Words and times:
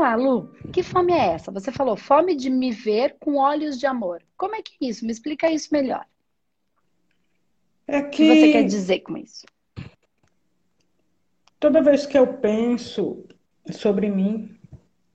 lá, 0.00 0.14
Lu, 0.16 0.52
que 0.72 0.82
fome 0.82 1.12
é 1.12 1.34
essa? 1.34 1.52
Você 1.52 1.70
falou 1.70 1.96
fome 1.96 2.34
de 2.34 2.50
me 2.50 2.72
ver 2.72 3.16
com 3.20 3.36
olhos 3.36 3.78
de 3.78 3.86
amor. 3.86 4.22
Como 4.36 4.54
é 4.54 4.62
que 4.62 4.72
é 4.80 4.88
isso? 4.88 5.04
Me 5.04 5.12
explica 5.12 5.50
isso 5.50 5.68
melhor. 5.72 6.04
É 7.86 8.02
que... 8.02 8.24
O 8.24 8.34
que 8.34 8.40
você 8.40 8.52
quer 8.52 8.64
dizer 8.64 9.00
com 9.00 9.16
isso? 9.16 9.46
Toda 11.58 11.82
vez 11.82 12.06
que 12.06 12.18
eu 12.18 12.26
penso 12.38 13.24
sobre 13.70 14.08
mim, 14.08 14.58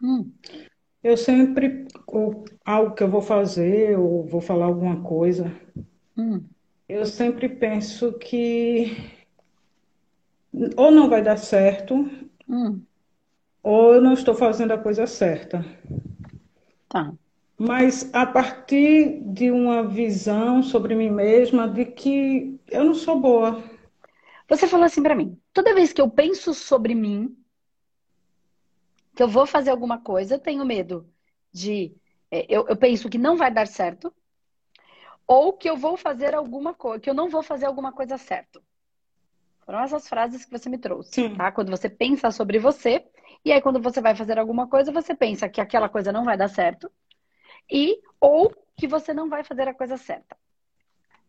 Hum, 0.02 0.32
eu 1.04 1.16
sempre, 1.18 1.88
ou 2.06 2.46
algo 2.64 2.94
que 2.94 3.02
eu 3.02 3.10
vou 3.10 3.22
fazer, 3.22 3.98
ou 3.98 4.24
vou 4.26 4.42
falar 4.42 4.66
alguma 4.66 5.02
coisa, 5.02 5.52
hum, 6.18 6.44
eu 6.88 7.06
sempre 7.06 7.50
penso 7.50 8.14
que 8.14 8.96
ou 10.78 10.92
não 10.92 11.10
vai 11.10 11.24
dar 11.24 11.38
certo, 11.38 12.10
hum. 12.48 12.82
Ou 13.66 13.96
eu 13.96 14.02
não 14.02 14.14
estou 14.14 14.36
fazendo 14.36 14.74
a 14.74 14.78
coisa 14.78 15.08
certa. 15.08 15.66
Tá. 16.88 17.12
Mas 17.58 18.14
a 18.14 18.24
partir 18.24 19.22
de 19.22 19.50
uma 19.50 19.88
visão 19.88 20.62
sobre 20.62 20.94
mim 20.94 21.10
mesma 21.10 21.68
de 21.68 21.84
que 21.84 22.60
eu 22.68 22.84
não 22.84 22.94
sou 22.94 23.20
boa. 23.20 23.64
Você 24.48 24.68
falou 24.68 24.86
assim 24.86 25.02
pra 25.02 25.16
mim: 25.16 25.36
toda 25.52 25.74
vez 25.74 25.92
que 25.92 26.00
eu 26.00 26.08
penso 26.08 26.54
sobre 26.54 26.94
mim, 26.94 27.36
que 29.16 29.24
eu 29.24 29.28
vou 29.28 29.48
fazer 29.48 29.72
alguma 29.72 30.00
coisa, 30.00 30.36
eu 30.36 30.40
tenho 30.40 30.64
medo 30.64 31.10
de. 31.52 31.92
é, 32.30 32.46
eu, 32.48 32.68
eu 32.68 32.76
penso 32.76 33.10
que 33.10 33.18
não 33.18 33.36
vai 33.36 33.52
dar 33.52 33.66
certo, 33.66 34.14
ou 35.26 35.54
que 35.54 35.68
eu 35.68 35.76
vou 35.76 35.98
fazer 35.98 36.36
alguma 36.36 36.76
coisa, 36.76 37.00
que 37.00 37.10
eu 37.10 37.16
não 37.16 37.30
vou 37.30 37.42
fazer 37.42 37.66
alguma 37.66 37.92
coisa 37.92 38.16
certa. 38.16 38.62
Foram 39.66 39.80
essas 39.80 40.08
frases 40.08 40.46
que 40.46 40.52
você 40.52 40.70
me 40.70 40.78
trouxe, 40.78 41.14
Sim. 41.14 41.36
tá? 41.36 41.52
Quando 41.52 41.72
você 41.72 41.90
pensa 41.90 42.30
sobre 42.30 42.60
você, 42.60 43.04
e 43.46 43.52
aí 43.52 43.62
quando 43.62 43.80
você 43.80 44.02
vai 44.02 44.16
fazer 44.16 44.40
alguma 44.40 44.68
coisa, 44.68 44.92
você 44.92 45.14
pensa 45.14 45.48
que 45.48 45.62
aquela 45.62 45.88
coisa 45.88 46.12
não 46.12 46.26
vai 46.26 46.36
dar 46.36 46.50
certo, 46.50 46.92
e 47.72 48.02
ou 48.20 48.52
que 48.76 48.88
você 48.88 49.14
não 49.14 49.30
vai 49.30 49.44
fazer 49.44 49.68
a 49.68 49.74
coisa 49.74 49.98
certa. 49.98 50.36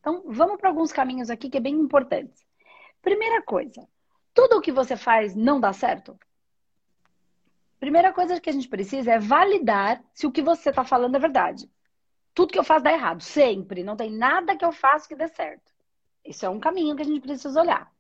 Então, 0.01 0.23
vamos 0.27 0.57
para 0.57 0.71
alguns 0.71 0.93
caminhos 0.93 1.31
aqui 1.31 1.51
que 1.51 1.59
é 1.59 1.61
bem 1.61 1.75
importantes. 1.75 2.45
Primeira 3.03 3.43
coisa, 3.43 3.87
tudo 4.33 4.57
o 4.57 4.61
que 4.61 4.73
você 4.73 4.97
faz 4.97 5.35
não 5.35 5.61
dá 5.61 5.73
certo? 5.73 6.19
Primeira 7.79 8.13
coisa 8.13 8.41
que 8.41 8.49
a 8.49 8.53
gente 8.53 8.69
precisa 8.69 9.13
é 9.13 9.19
validar 9.19 10.03
se 10.15 10.27
o 10.27 10.33
que 10.33 10.43
você 10.43 10.71
está 10.71 10.85
falando 10.85 11.17
é 11.17 11.19
verdade. 11.19 11.71
Tudo 12.35 12.53
que 12.53 12.59
eu 12.59 12.65
faço 12.65 12.85
dá 12.85 12.93
errado, 12.93 13.23
sempre. 13.23 13.85
Não 13.85 13.97
tem 13.97 14.11
nada 14.11 14.57
que 14.57 14.65
eu 14.65 14.73
faço 14.73 15.09
que 15.09 15.15
dê 15.15 15.29
certo. 15.29 15.73
Isso 16.25 16.45
é 16.45 16.49
um 16.49 16.61
caminho 16.61 16.97
que 16.97 17.03
a 17.03 17.05
gente 17.05 17.21
precisa 17.21 17.61
olhar. 17.61 17.91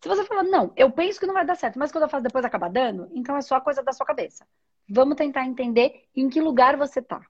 Se 0.00 0.08
você 0.08 0.24
falar, 0.24 0.42
não, 0.44 0.72
eu 0.76 0.90
penso 0.90 1.18
que 1.18 1.26
não 1.26 1.34
vai 1.34 1.44
dar 1.44 1.54
certo, 1.56 1.78
mas 1.78 1.90
quando 1.90 2.04
eu 2.04 2.08
faço 2.08 2.22
depois 2.22 2.44
acaba 2.44 2.68
dando, 2.68 3.08
então 3.14 3.36
é 3.36 3.42
só 3.42 3.60
coisa 3.60 3.82
da 3.82 3.92
sua 3.92 4.06
cabeça. 4.06 4.46
Vamos 4.88 5.16
tentar 5.16 5.44
entender 5.44 6.04
em 6.14 6.28
que 6.28 6.40
lugar 6.40 6.76
você 6.76 7.02
tá. 7.02 7.20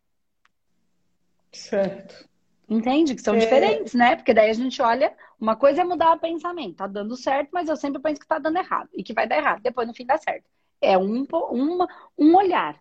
Certo. 1.52 2.28
Entende? 2.68 3.14
Que 3.14 3.22
são 3.22 3.34
É. 3.34 3.38
diferentes, 3.38 3.94
né? 3.94 4.16
Porque 4.16 4.34
daí 4.34 4.50
a 4.50 4.54
gente 4.54 4.82
olha, 4.82 5.14
uma 5.40 5.54
coisa 5.56 5.82
é 5.82 5.84
mudar 5.84 6.14
o 6.14 6.18
pensamento. 6.18 6.76
Tá 6.76 6.86
dando 6.86 7.16
certo, 7.16 7.50
mas 7.52 7.68
eu 7.68 7.76
sempre 7.76 8.02
penso 8.02 8.20
que 8.20 8.26
tá 8.26 8.38
dando 8.38 8.58
errado. 8.58 8.90
E 8.92 9.02
que 9.02 9.14
vai 9.14 9.26
dar 9.26 9.36
errado. 9.38 9.62
Depois, 9.62 9.86
no 9.86 9.94
fim, 9.94 10.04
dá 10.04 10.18
certo. 10.18 10.44
É 10.80 10.98
um, 10.98 11.24
uma, 11.50 11.88
um 12.18 12.34
olhar. 12.34 12.78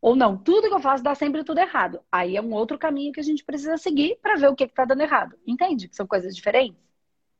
Ou 0.00 0.16
não, 0.16 0.36
tudo 0.36 0.68
que 0.68 0.74
eu 0.74 0.80
faço 0.80 1.02
dá 1.04 1.14
sempre 1.14 1.44
tudo 1.44 1.58
errado. 1.58 2.00
Aí 2.10 2.36
é 2.36 2.42
um 2.42 2.52
outro 2.54 2.78
caminho 2.78 3.12
que 3.12 3.20
a 3.20 3.22
gente 3.22 3.44
precisa 3.44 3.76
seguir 3.76 4.18
para 4.22 4.36
ver 4.36 4.48
o 4.48 4.54
que, 4.54 4.66
que 4.66 4.74
tá 4.74 4.84
dando 4.84 5.02
errado. 5.02 5.36
Entende? 5.46 5.88
Que 5.88 5.96
são 5.96 6.06
coisas 6.06 6.34
diferentes, 6.34 6.80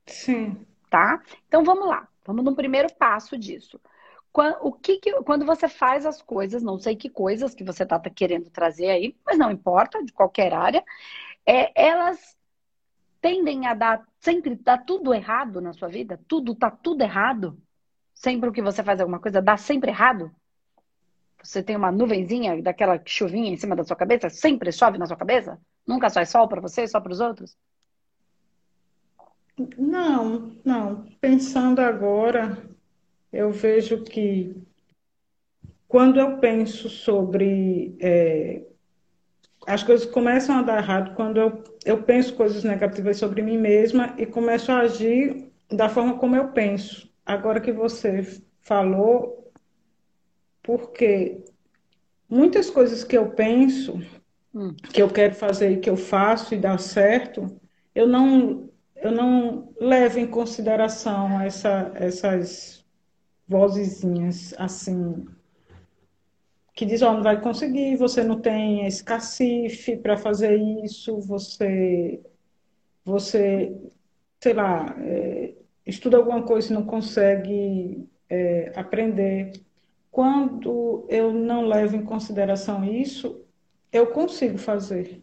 Sim. 0.06 0.66
Tá? 0.88 1.22
Então 1.46 1.64
vamos 1.64 1.86
lá. 1.88 2.08
Vamos 2.26 2.44
no 2.44 2.54
primeiro 2.54 2.92
passo 2.94 3.38
disso. 3.38 3.80
O 4.60 4.72
que 4.72 4.98
que- 4.98 5.22
quando 5.22 5.44
você 5.44 5.68
faz 5.68 6.06
as 6.06 6.22
coisas, 6.22 6.62
não 6.62 6.78
sei 6.78 6.94
que 6.94 7.10
coisas 7.10 7.54
que 7.54 7.64
você 7.64 7.84
tá 7.84 7.98
querendo 7.98 8.50
trazer 8.50 8.90
aí, 8.90 9.16
mas 9.26 9.36
não 9.38 9.50
importa, 9.50 10.04
de 10.04 10.12
qualquer 10.12 10.52
área, 10.54 10.84
é, 11.46 11.72
elas 11.80 12.36
tendem 13.20 13.66
a 13.66 13.74
dar 13.74 14.06
sempre 14.20 14.54
dá 14.56 14.78
tudo 14.78 15.14
errado 15.14 15.60
na 15.60 15.72
sua 15.72 15.88
vida? 15.88 16.20
Tudo 16.28 16.54
tá 16.54 16.70
tudo 16.70 17.02
errado? 17.02 17.60
Sempre 18.14 18.52
que 18.52 18.62
você 18.62 18.82
faz 18.82 19.00
alguma 19.00 19.20
coisa 19.20 19.42
dá 19.42 19.56
sempre 19.56 19.90
errado? 19.90 20.30
Você 21.42 21.62
tem 21.62 21.76
uma 21.76 21.90
nuvenzinha 21.92 22.60
daquela 22.62 23.00
chuvinha 23.04 23.50
em 23.50 23.56
cima 23.56 23.76
da 23.76 23.84
sua 23.84 23.96
cabeça, 23.96 24.28
sempre 24.28 24.72
chove 24.72 24.98
na 24.98 25.06
sua 25.06 25.16
cabeça? 25.16 25.60
Nunca 25.86 26.10
sai 26.10 26.26
sol 26.26 26.48
para 26.48 26.60
você, 26.60 26.86
só 26.86 27.00
para 27.00 27.12
os 27.12 27.20
outros? 27.20 27.56
Não, 29.76 30.52
não. 30.64 31.06
Pensando 31.20 31.80
agora, 31.80 32.58
eu 33.32 33.50
vejo 33.50 34.04
que 34.04 34.54
quando 35.86 36.20
eu 36.20 36.38
penso 36.38 36.88
sobre. 36.88 37.96
é, 38.00 38.62
as 39.66 39.82
coisas 39.82 40.06
começam 40.06 40.56
a 40.56 40.62
dar 40.62 40.78
errado 40.78 41.14
quando 41.14 41.38
eu, 41.38 41.62
eu 41.84 42.02
penso 42.02 42.34
coisas 42.34 42.64
negativas 42.64 43.18
sobre 43.18 43.42
mim 43.42 43.58
mesma 43.58 44.14
e 44.16 44.24
começo 44.24 44.72
a 44.72 44.78
agir 44.80 45.50
da 45.70 45.88
forma 45.88 46.18
como 46.18 46.36
eu 46.36 46.48
penso. 46.52 47.10
Agora 47.26 47.60
que 47.60 47.72
você 47.72 48.22
falou, 48.60 49.52
porque 50.62 51.44
muitas 52.28 52.70
coisas 52.70 53.04
que 53.04 53.16
eu 53.16 53.30
penso, 53.30 54.00
Hum. 54.54 54.74
que 54.74 55.02
eu 55.02 55.10
quero 55.10 55.34
fazer 55.34 55.72
e 55.72 55.76
que 55.78 55.90
eu 55.90 55.96
faço 55.96 56.54
e 56.54 56.58
dá 56.58 56.78
certo, 56.78 57.60
eu 57.94 58.08
não, 58.08 58.70
eu 59.00 59.10
não 59.10 59.72
levo 59.80 60.18
em 60.18 60.26
consideração 60.26 61.40
essa, 61.40 61.92
essas 61.94 62.84
vozezinhas 63.46 64.54
assim 64.58 65.26
que 66.78 66.86
diz, 66.86 67.02
ó, 67.02 67.12
não 67.12 67.24
vai 67.24 67.40
conseguir, 67.40 67.96
você 67.96 68.22
não 68.22 68.40
tem 68.40 68.86
esse 68.86 69.02
cacife 69.02 69.96
para 69.96 70.16
fazer 70.16 70.56
isso, 70.84 71.20
você, 71.22 72.20
você, 73.04 73.76
sei 74.40 74.52
lá, 74.52 74.94
é, 75.00 75.54
estuda 75.84 76.16
alguma 76.16 76.44
coisa 76.44 76.70
e 76.70 76.74
não 76.74 76.86
consegue 76.86 78.08
é, 78.30 78.72
aprender. 78.76 79.54
Quando 80.08 81.04
eu 81.08 81.32
não 81.32 81.66
levo 81.66 81.96
em 81.96 82.04
consideração 82.04 82.84
isso, 82.84 83.44
eu 83.90 84.06
consigo 84.12 84.56
fazer. 84.56 85.20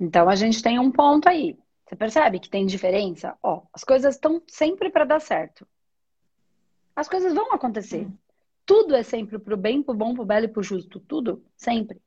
Então 0.00 0.28
a 0.28 0.34
gente 0.34 0.60
tem 0.60 0.80
um 0.80 0.90
ponto 0.90 1.28
aí. 1.28 1.56
Você 1.86 1.96
percebe 1.96 2.40
que 2.40 2.48
tem 2.48 2.66
diferença? 2.66 3.36
Ó, 3.42 3.62
as 3.72 3.84
coisas 3.84 4.14
estão 4.14 4.42
sempre 4.46 4.90
para 4.90 5.04
dar 5.04 5.20
certo. 5.20 5.66
As 6.96 7.08
coisas 7.08 7.34
vão 7.34 7.52
acontecer. 7.52 8.08
Tudo 8.64 8.94
é 8.94 9.02
sempre 9.02 9.38
pro 9.38 9.56
bem, 9.56 9.82
pro 9.82 9.94
bom, 9.94 10.14
pro 10.14 10.24
belo 10.24 10.46
e 10.46 10.48
pro 10.48 10.62
justo. 10.62 10.98
Tudo, 11.00 11.44
sempre. 11.56 12.00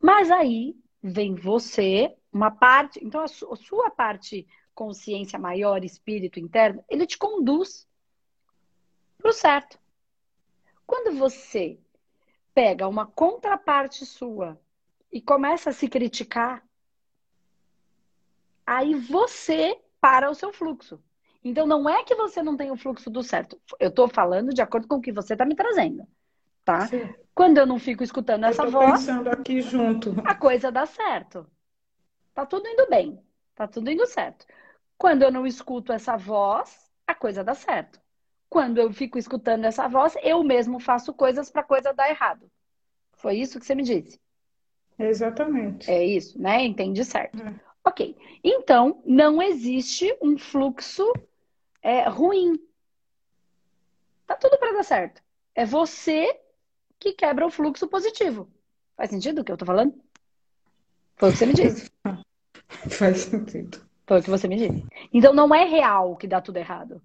Mas 0.00 0.30
aí 0.30 0.76
vem 1.02 1.34
você, 1.34 2.14
uma 2.32 2.50
parte. 2.50 3.02
Então 3.02 3.20
a 3.22 3.28
sua 3.28 3.90
parte 3.90 4.46
consciência 4.74 5.38
maior, 5.38 5.84
espírito 5.84 6.38
interno, 6.38 6.84
ele 6.88 7.06
te 7.06 7.16
conduz 7.16 7.86
pro 9.18 9.32
certo. 9.32 9.78
Quando 10.86 11.16
você 11.16 11.78
pega 12.54 12.88
uma 12.88 13.06
contraparte 13.06 14.04
sua 14.04 14.60
e 15.10 15.20
começa 15.20 15.70
a 15.70 15.72
se 15.72 15.88
criticar, 15.88 16.62
aí 18.76 18.94
você 18.94 19.76
para 20.00 20.30
o 20.30 20.34
seu 20.34 20.52
fluxo. 20.52 21.02
Então 21.44 21.66
não 21.66 21.88
é 21.88 22.04
que 22.04 22.14
você 22.14 22.42
não 22.42 22.56
tem 22.56 22.70
o 22.70 22.76
fluxo 22.76 23.10
do 23.10 23.22
certo. 23.22 23.60
Eu 23.78 23.90
tô 23.90 24.08
falando 24.08 24.52
de 24.54 24.62
acordo 24.62 24.86
com 24.86 24.96
o 24.96 25.00
que 25.00 25.12
você 25.12 25.36
tá 25.36 25.44
me 25.44 25.54
trazendo, 25.56 26.06
tá? 26.64 26.86
Sim. 26.86 27.14
Quando 27.34 27.58
eu 27.58 27.66
não 27.66 27.78
fico 27.78 28.02
escutando 28.04 28.44
Eu 28.44 28.50
essa 28.50 28.64
estou 28.64 28.80
voz, 28.80 28.92
pensando 28.92 29.28
aqui 29.30 29.60
junto. 29.60 30.14
a 30.24 30.34
coisa 30.34 30.70
dá 30.70 30.86
certo. 30.86 31.46
Tá 32.34 32.46
tudo 32.46 32.66
indo 32.68 32.88
bem, 32.88 33.20
tá 33.54 33.66
tudo 33.66 33.90
indo 33.90 34.06
certo. 34.06 34.46
Quando 34.96 35.22
eu 35.22 35.32
não 35.32 35.46
escuto 35.46 35.92
essa 35.92 36.16
voz, 36.16 36.90
a 37.06 37.14
coisa 37.14 37.42
dá 37.42 37.54
certo. 37.54 38.00
Quando 38.48 38.78
eu 38.78 38.92
fico 38.92 39.18
escutando 39.18 39.64
essa 39.64 39.88
voz, 39.88 40.14
eu 40.22 40.42
mesmo 40.44 40.78
faço 40.78 41.12
coisas 41.12 41.50
para 41.50 41.62
coisa 41.62 41.92
dar 41.92 42.08
errado. 42.08 42.50
Foi 43.14 43.36
isso 43.36 43.58
que 43.58 43.66
você 43.66 43.74
me 43.74 43.82
disse. 43.82 44.20
Exatamente. 44.98 45.90
É 45.90 46.04
isso, 46.04 46.40
né? 46.40 46.62
Entendi 46.64 47.04
certo. 47.04 47.42
É. 47.42 47.71
Ok. 47.84 48.16
Então, 48.44 49.02
não 49.04 49.42
existe 49.42 50.16
um 50.22 50.38
fluxo 50.38 51.12
é, 51.82 52.08
ruim. 52.08 52.58
Tá 54.26 54.36
tudo 54.36 54.56
para 54.58 54.72
dar 54.72 54.84
certo. 54.84 55.22
É 55.54 55.66
você 55.66 56.40
que 56.98 57.12
quebra 57.12 57.46
o 57.46 57.50
fluxo 57.50 57.88
positivo. 57.88 58.48
Faz 58.96 59.10
sentido 59.10 59.40
o 59.40 59.44
que 59.44 59.50
eu 59.50 59.56
tô 59.56 59.66
falando? 59.66 59.94
Foi 61.16 61.28
o 61.28 61.32
que 61.32 61.38
você 61.38 61.46
me 61.46 61.54
disse. 61.54 61.90
Faz 62.90 63.18
sentido. 63.18 63.84
Foi 64.06 64.20
o 64.20 64.22
que 64.22 64.30
você 64.30 64.46
me 64.46 64.56
disse. 64.56 64.84
Então, 65.12 65.32
não 65.32 65.54
é 65.54 65.64
real 65.64 66.16
que 66.16 66.28
dá 66.28 66.40
tudo 66.40 66.58
errado. 66.58 67.02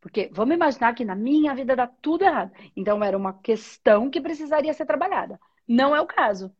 Porque 0.00 0.30
vamos 0.32 0.54
imaginar 0.54 0.94
que 0.94 1.04
na 1.04 1.14
minha 1.14 1.54
vida 1.54 1.76
dá 1.76 1.86
tudo 1.86 2.24
errado. 2.24 2.52
Então, 2.76 3.02
era 3.02 3.16
uma 3.16 3.34
questão 3.34 4.08
que 4.08 4.20
precisaria 4.20 4.72
ser 4.72 4.86
trabalhada. 4.86 5.38
Não 5.68 5.94
é 5.94 6.00
o 6.00 6.06
caso. 6.06 6.54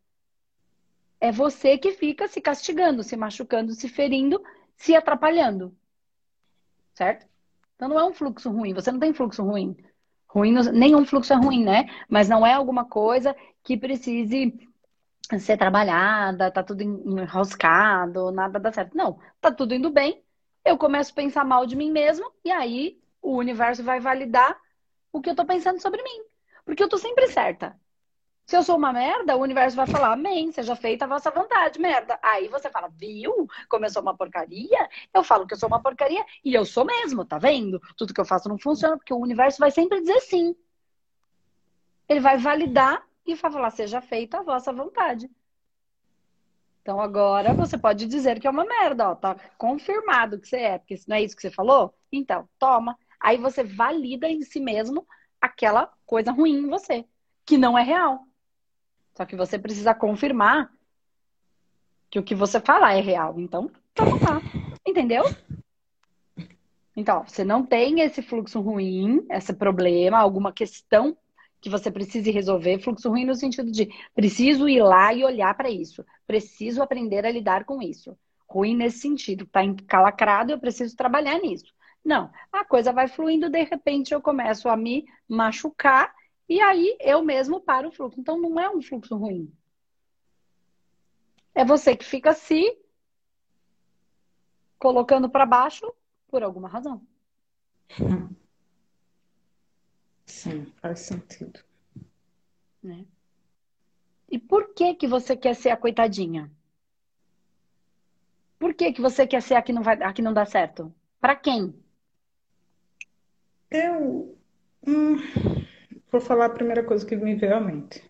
É 1.21 1.31
você 1.31 1.77
que 1.77 1.93
fica 1.93 2.27
se 2.27 2.41
castigando, 2.41 3.03
se 3.03 3.17
machucando, 3.17 3.73
se 3.73 3.89
ferindo, 3.89 4.43
se 4.77 4.97
atrapalhando. 4.97 5.77
Certo? 6.95 7.27
Então 7.77 7.89
não 7.89 7.99
é 7.99 8.05
um 8.05 8.13
fluxo 8.13 8.51
ruim. 8.51 8.73
Você 8.75 8.91
não 8.91 8.99
tem 8.99 9.13
fluxo 9.13 9.43
ruim. 9.43 9.77
Ruim, 10.27 10.53
nenhum 10.73 11.05
fluxo 11.05 11.33
é 11.33 11.37
ruim, 11.37 11.65
né? 11.65 11.87
Mas 12.09 12.29
não 12.29 12.47
é 12.47 12.53
alguma 12.55 12.85
coisa 12.85 13.37
que 13.63 13.77
precise 13.77 14.57
ser 15.39 15.57
trabalhada, 15.57 16.51
tá 16.51 16.63
tudo 16.63 16.83
enroscado, 16.83 18.31
nada 18.31 18.59
dá 18.59 18.73
certo. 18.73 18.97
Não, 18.97 19.19
tá 19.41 19.53
tudo 19.53 19.75
indo 19.75 19.91
bem. 19.91 20.23
Eu 20.65 20.79
começo 20.79 21.13
a 21.13 21.15
pensar 21.15 21.45
mal 21.45 21.67
de 21.67 21.77
mim 21.77 21.91
mesmo 21.91 22.31
e 22.45 22.51
aí 22.51 23.01
o 23.23 23.37
universo 23.37 23.83
vai 23.83 24.01
validar 24.01 24.59
o 25.13 25.21
que 25.21 25.31
eu 25.31 25.35
tô 25.35 25.45
pensando 25.45 25.81
sobre 25.81 26.03
mim. 26.03 26.23
Porque 26.65 26.83
eu 26.83 26.89
tô 26.89 26.97
sempre 26.97 27.29
certa. 27.29 27.79
Se 28.51 28.57
eu 28.57 28.65
sou 28.65 28.77
uma 28.77 28.93
merda, 28.93 29.37
o 29.37 29.43
universo 29.43 29.77
vai 29.77 29.87
falar, 29.87 30.15
amém, 30.15 30.51
seja 30.51 30.75
feita 30.75 31.05
a 31.05 31.09
vossa 31.09 31.31
vontade, 31.31 31.79
merda. 31.79 32.19
Aí 32.21 32.49
você 32.49 32.69
fala, 32.69 32.89
viu? 32.89 33.49
Sou 33.89 34.03
uma 34.03 34.17
porcaria, 34.17 34.89
eu 35.15 35.23
falo 35.23 35.47
que 35.47 35.55
eu 35.55 35.57
sou 35.57 35.69
uma 35.69 35.81
porcaria 35.81 36.27
e 36.45 36.53
eu 36.53 36.65
sou 36.65 36.85
mesmo, 36.85 37.25
tá 37.25 37.39
vendo? 37.39 37.81
Tudo 37.97 38.13
que 38.13 38.21
eu 38.21 38.25
faço 38.25 38.49
não 38.49 38.59
funciona, 38.59 38.97
porque 38.97 39.15
o 39.15 39.21
universo 39.21 39.61
vai 39.61 39.71
sempre 39.71 40.01
dizer 40.01 40.19
sim. 40.23 40.57
Ele 42.09 42.19
vai 42.19 42.39
validar 42.39 43.07
e 43.25 43.37
vai 43.37 43.53
falar, 43.53 43.71
seja 43.71 44.01
feita 44.01 44.41
a 44.41 44.43
vossa 44.43 44.73
vontade. 44.73 45.31
Então 46.83 47.01
agora 47.01 47.55
você 47.55 47.79
pode 47.79 48.05
dizer 48.05 48.41
que 48.41 48.49
é 48.49 48.51
uma 48.51 48.65
merda, 48.65 49.11
ó, 49.11 49.15
tá 49.15 49.37
confirmado 49.57 50.41
que 50.41 50.49
você 50.49 50.57
é, 50.57 50.79
porque 50.79 50.99
não 51.07 51.15
é 51.15 51.23
isso 51.23 51.37
que 51.37 51.43
você 51.43 51.53
falou, 51.53 51.95
então 52.11 52.49
toma. 52.59 52.99
Aí 53.21 53.37
você 53.37 53.63
valida 53.63 54.29
em 54.29 54.43
si 54.43 54.59
mesmo 54.59 55.07
aquela 55.41 55.93
coisa 56.05 56.33
ruim 56.33 56.65
em 56.65 56.69
você, 56.69 57.05
que 57.47 57.57
não 57.57 57.79
é 57.79 57.85
real. 57.85 58.27
Só 59.17 59.25
que 59.25 59.37
você 59.37 59.59
precisa 59.59 59.95
confirmar 59.95 60.71
que 62.11 62.19
o 62.19 62.23
que 62.23 62.35
você 62.35 62.61
falar 62.61 62.95
é 62.95 63.01
real. 63.01 63.39
Então, 63.39 63.71
toma 63.95 64.17
lá. 64.17 64.41
Entendeu? 64.87 65.25
Então, 66.97 67.25
você 67.27 67.45
não 67.45 67.65
tem 67.65 68.01
esse 68.01 68.21
fluxo 68.21 68.61
ruim, 68.61 69.25
esse 69.31 69.53
problema, 69.53 70.19
alguma 70.19 70.53
questão 70.53 71.17
que 71.61 71.71
você 71.71 71.91
precise 71.91 72.31
resolver. 72.31 72.81
Fluxo 72.81 73.09
ruim 73.09 73.25
no 73.25 73.35
sentido 73.35 73.71
de 73.71 73.89
preciso 74.15 74.69
ir 74.69 74.83
lá 74.83 75.13
e 75.13 75.25
olhar 75.25 75.55
para 75.57 75.71
isso. 75.71 76.05
Preciso 76.27 76.83
aprender 76.83 77.25
a 77.25 77.31
lidar 77.31 77.65
com 77.65 77.81
isso. 77.81 78.17
Ruim 78.49 78.75
nesse 78.75 78.99
sentido, 78.99 79.45
está 79.45 79.63
encalacrado, 79.63 80.53
eu 80.53 80.59
preciso 80.59 80.97
trabalhar 80.97 81.39
nisso. 81.39 81.73
Não, 82.05 82.31
a 82.51 82.65
coisa 82.65 82.93
vai 82.93 83.07
fluindo, 83.07 83.49
de 83.49 83.63
repente 83.63 84.13
eu 84.13 84.21
começo 84.21 84.69
a 84.69 84.77
me 84.77 85.05
machucar 85.29 86.13
e 86.51 86.61
aí 86.61 86.97
eu 86.99 87.23
mesmo 87.23 87.61
paro 87.61 87.91
o 87.91 87.93
fluxo. 87.93 88.19
Então 88.19 88.37
não 88.37 88.59
é 88.59 88.69
um 88.69 88.83
fluxo 88.83 89.17
ruim. 89.17 89.57
É 91.55 91.65
você 91.65 91.97
que 91.97 92.05
fica 92.05 92.33
se 92.35 92.77
colocando 94.77 95.31
para 95.31 95.47
baixo 95.47 95.95
por 96.27 96.43
alguma 96.43 96.69
razão. 96.69 97.07
Sim, 100.27 100.67
faz 100.83 100.99
sentido. 100.99 101.61
Né? 102.83 103.07
E 104.29 104.37
por 104.37 104.75
que 104.75 104.93
que 104.97 105.07
você 105.07 105.37
quer 105.37 105.55
ser 105.55 105.71
a 105.71 105.77
coitadinha? 105.77 106.51
Por 108.59 108.75
que 108.75 108.93
que 108.93 109.01
você 109.01 109.25
quer 109.25 109.41
ser 109.41 109.55
a 109.55 109.63
que 109.63 109.73
não 109.73 109.85
vai, 109.85 110.03
a 110.03 110.13
que 110.13 110.21
não 110.21 110.35
dá 110.35 110.45
certo? 110.45 110.93
Para 111.21 111.37
quem? 111.37 111.81
Eu 113.71 114.37
hum, 114.85 115.17
Vou 116.11 116.21
falar 116.21 116.47
a 116.47 116.51
primeira 116.51 116.83
coisa 116.83 117.07
que 117.07 117.17
me 117.17 117.35
veio 117.35 117.57
à 117.57 117.61
mente. 117.61 118.03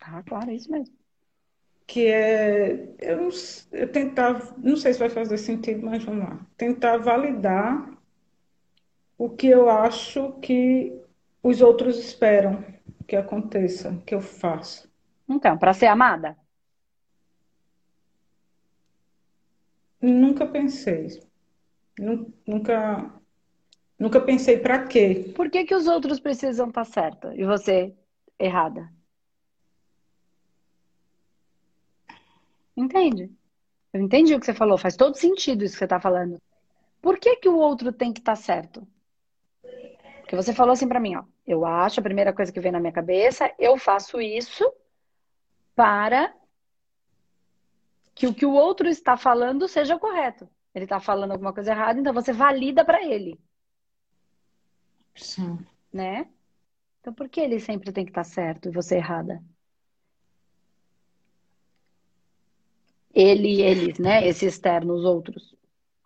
Ah, 0.00 0.22
claro, 0.22 0.50
é 0.50 0.54
isso 0.54 0.70
mesmo. 0.70 0.94
Que 1.86 2.06
é, 2.06 2.94
eu, 3.00 3.16
não, 3.16 3.28
eu 3.72 3.90
tentar, 3.90 4.54
não 4.58 4.76
sei 4.76 4.92
se 4.92 4.98
vai 4.98 5.10
fazer 5.10 5.38
sentido, 5.38 5.84
mas 5.84 6.02
vamos 6.04 6.24
lá. 6.24 6.46
Tentar 6.56 6.98
validar 6.98 7.90
o 9.18 9.28
que 9.28 9.46
eu 9.48 9.68
acho 9.68 10.32
que 10.40 10.98
os 11.42 11.60
outros 11.60 11.98
esperam 11.98 12.64
que 13.06 13.16
aconteça, 13.16 14.00
que 14.06 14.14
eu 14.14 14.20
faça. 14.20 14.88
Então, 15.28 15.58
para 15.58 15.74
ser 15.74 15.86
amada? 15.86 16.36
Nunca 20.00 20.46
pensei. 20.46 21.22
Nunca 22.46 23.12
Nunca 23.98 24.20
pensei 24.20 24.58
para 24.58 24.86
quê. 24.86 25.32
Por 25.34 25.50
que, 25.50 25.64
que 25.64 25.74
os 25.74 25.86
outros 25.86 26.18
precisam 26.18 26.68
estar 26.68 26.84
tá 26.84 26.90
certo 26.90 27.32
e 27.32 27.44
você 27.44 27.94
errada? 28.38 28.92
Entende? 32.76 33.30
Eu 33.92 34.00
entendi 34.00 34.34
o 34.34 34.40
que 34.40 34.46
você 34.46 34.54
falou, 34.54 34.76
faz 34.76 34.96
todo 34.96 35.16
sentido 35.16 35.64
isso 35.64 35.74
que 35.74 35.78
você 35.78 35.84
está 35.84 36.00
falando. 36.00 36.40
Por 37.00 37.18
que, 37.18 37.36
que 37.36 37.48
o 37.48 37.56
outro 37.56 37.92
tem 37.92 38.12
que 38.12 38.20
estar 38.20 38.32
tá 38.32 38.36
certo? 38.36 38.86
Porque 40.20 40.34
você 40.34 40.52
falou 40.52 40.72
assim 40.72 40.88
para 40.88 40.98
mim, 40.98 41.14
ó. 41.16 41.24
Eu 41.46 41.64
acho, 41.64 42.00
a 42.00 42.02
primeira 42.02 42.32
coisa 42.32 42.50
que 42.50 42.60
vem 42.60 42.72
na 42.72 42.80
minha 42.80 42.92
cabeça, 42.92 43.52
eu 43.58 43.76
faço 43.78 44.20
isso 44.20 44.64
para 45.76 46.34
que 48.14 48.26
o 48.26 48.34
que 48.34 48.46
o 48.46 48.52
outro 48.52 48.88
está 48.88 49.16
falando 49.16 49.68
seja 49.68 49.98
correto. 49.98 50.48
Ele 50.74 50.84
está 50.84 50.98
falando 50.98 51.32
alguma 51.32 51.52
coisa 51.52 51.70
errada, 51.70 52.00
então 52.00 52.12
você 52.12 52.32
valida 52.32 52.84
para 52.84 53.04
ele. 53.04 53.38
Sim. 55.14 55.58
Né? 55.92 56.26
Então 57.00 57.12
por 57.12 57.28
que 57.28 57.40
ele 57.40 57.60
sempre 57.60 57.92
tem 57.92 58.04
que 58.04 58.10
estar 58.10 58.24
certo 58.24 58.68
e 58.68 58.72
você 58.72 58.96
errada? 58.96 59.42
Ele, 63.14 63.62
eles, 63.62 63.98
né? 63.98 64.26
Esse 64.26 64.46
externo, 64.46 64.94
os 64.94 65.04
outros. 65.04 65.54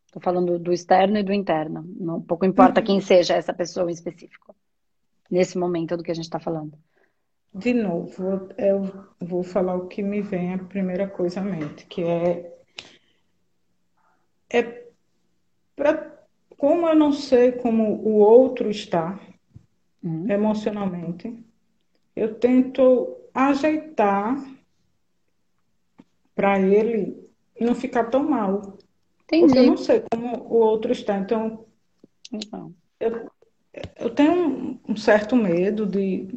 Estou 0.07 0.21
falando 0.21 0.59
do 0.59 0.73
externo 0.73 1.19
e 1.19 1.23
do 1.23 1.33
interno. 1.33 1.83
Não 1.99 2.21
pouco 2.21 2.45
importa 2.45 2.81
uhum. 2.81 2.87
quem 2.87 3.01
seja 3.01 3.35
essa 3.35 3.55
pessoa 3.55 3.91
em 3.91 3.95
específico. 3.95 4.55
Nesse 5.31 5.57
momento 5.57 5.97
do 5.97 6.03
que 6.03 6.11
a 6.11 6.15
gente 6.15 6.25
está 6.25 6.39
falando. 6.39 6.79
De 7.55 7.73
novo, 7.73 8.49
eu 8.59 9.07
vou 9.19 9.43
falar 9.43 9.75
o 9.75 9.89
que 9.89 10.03
me 10.03 10.21
vem 10.21 10.53
a 10.53 10.59
primeira 10.59 11.09
coisa 11.09 11.41
à 11.41 11.43
mente, 11.43 11.87
que 11.87 12.03
é 12.03 12.59
é 14.51 14.87
para 15.77 16.18
como 16.59 16.89
eu 16.89 16.95
não 16.97 17.13
sei 17.13 17.53
como 17.53 17.85
o 18.03 18.17
outro 18.17 18.69
está 18.69 19.19
uhum. 20.03 20.29
emocionalmente, 20.29 21.33
eu 22.17 22.35
tento 22.35 23.17
ajeitar 23.33 24.37
para 26.35 26.61
ele 26.61 27.17
não 27.61 27.77
ficar 27.77 28.05
tão 28.11 28.25
mal. 28.29 28.77
Entendi. 29.25 29.47
Porque 29.47 29.59
eu 29.59 29.67
não 29.67 29.77
sei 29.77 30.03
como 30.11 30.37
o 30.37 30.57
outro 30.57 30.91
está. 30.91 31.17
Então, 31.17 31.65
então. 32.33 32.75
Eu, 32.99 33.31
eu 33.97 34.11
tenho 34.11 34.33
um, 34.33 34.81
um, 34.89 34.97
certo 34.97 35.37
medo 35.37 35.87
de. 35.87 36.29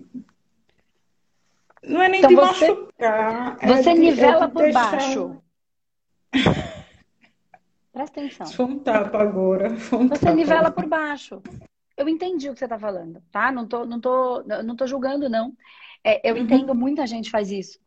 Não 1.83 1.99
é 1.99 2.09
nem 2.09 2.19
então 2.19 2.29
de 2.29 2.35
você, 2.35 2.69
machucar. 2.69 3.57
É 3.59 3.67
você 3.67 3.89
é 3.89 3.93
de, 3.93 3.99
nivela 3.99 4.47
por 4.47 4.61
deixar... 4.61 4.91
baixo. 4.91 5.41
Presta 7.91 8.19
atenção. 8.19 8.47
Foi 8.47 8.65
um 8.65 8.79
tapa 8.79 9.21
agora. 9.21 9.69
Um 9.93 10.07
você 10.07 10.25
tapa. 10.25 10.33
nivela 10.33 10.71
por 10.71 10.85
baixo. 10.85 11.41
Eu 11.97 12.07
entendi 12.07 12.49
o 12.49 12.53
que 12.53 12.59
você 12.59 12.65
está 12.65 12.79
falando, 12.79 13.21
tá? 13.31 13.51
Não 13.51 13.67
tô, 13.67 13.85
não 13.85 13.99
tô, 13.99 14.43
não 14.43 14.75
tô 14.75 14.87
julgando, 14.87 15.29
não. 15.29 15.53
É, 16.03 16.27
eu 16.27 16.35
uhum. 16.35 16.41
entendo, 16.41 16.73
muita 16.73 17.05
gente 17.05 17.29
faz 17.29 17.51
isso. 17.51 17.79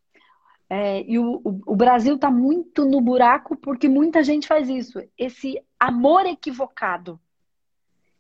É, 0.69 1.03
e 1.03 1.19
o, 1.19 1.41
o, 1.45 1.61
o 1.67 1.77
Brasil 1.77 2.15
está 2.15 2.31
muito 2.31 2.85
no 2.85 3.01
buraco 3.01 3.57
porque 3.57 3.89
muita 3.89 4.23
gente 4.23 4.47
faz 4.47 4.69
isso. 4.69 5.03
Esse 5.17 5.61
amor 5.79 6.27
equivocado. 6.27 7.21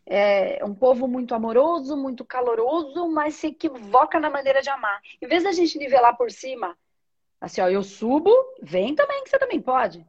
É 0.06 0.62
um 0.62 0.74
povo 0.74 1.08
muito 1.08 1.34
amoroso, 1.34 1.96
muito 1.96 2.24
caloroso, 2.24 3.08
mas 3.08 3.36
se 3.36 3.46
equivoca 3.46 4.20
na 4.20 4.28
maneira 4.28 4.60
de 4.60 4.68
amar. 4.68 5.00
Em 5.20 5.26
vez 5.26 5.44
da 5.44 5.52
gente 5.52 5.78
nivelar 5.78 6.14
por 6.16 6.30
cima, 6.30 6.76
assim, 7.40 7.62
ó, 7.62 7.68
eu 7.68 7.82
subo, 7.82 8.30
vem 8.62 8.94
também 8.94 9.24
que 9.24 9.30
você 9.30 9.38
também 9.38 9.60
pode. 9.60 10.06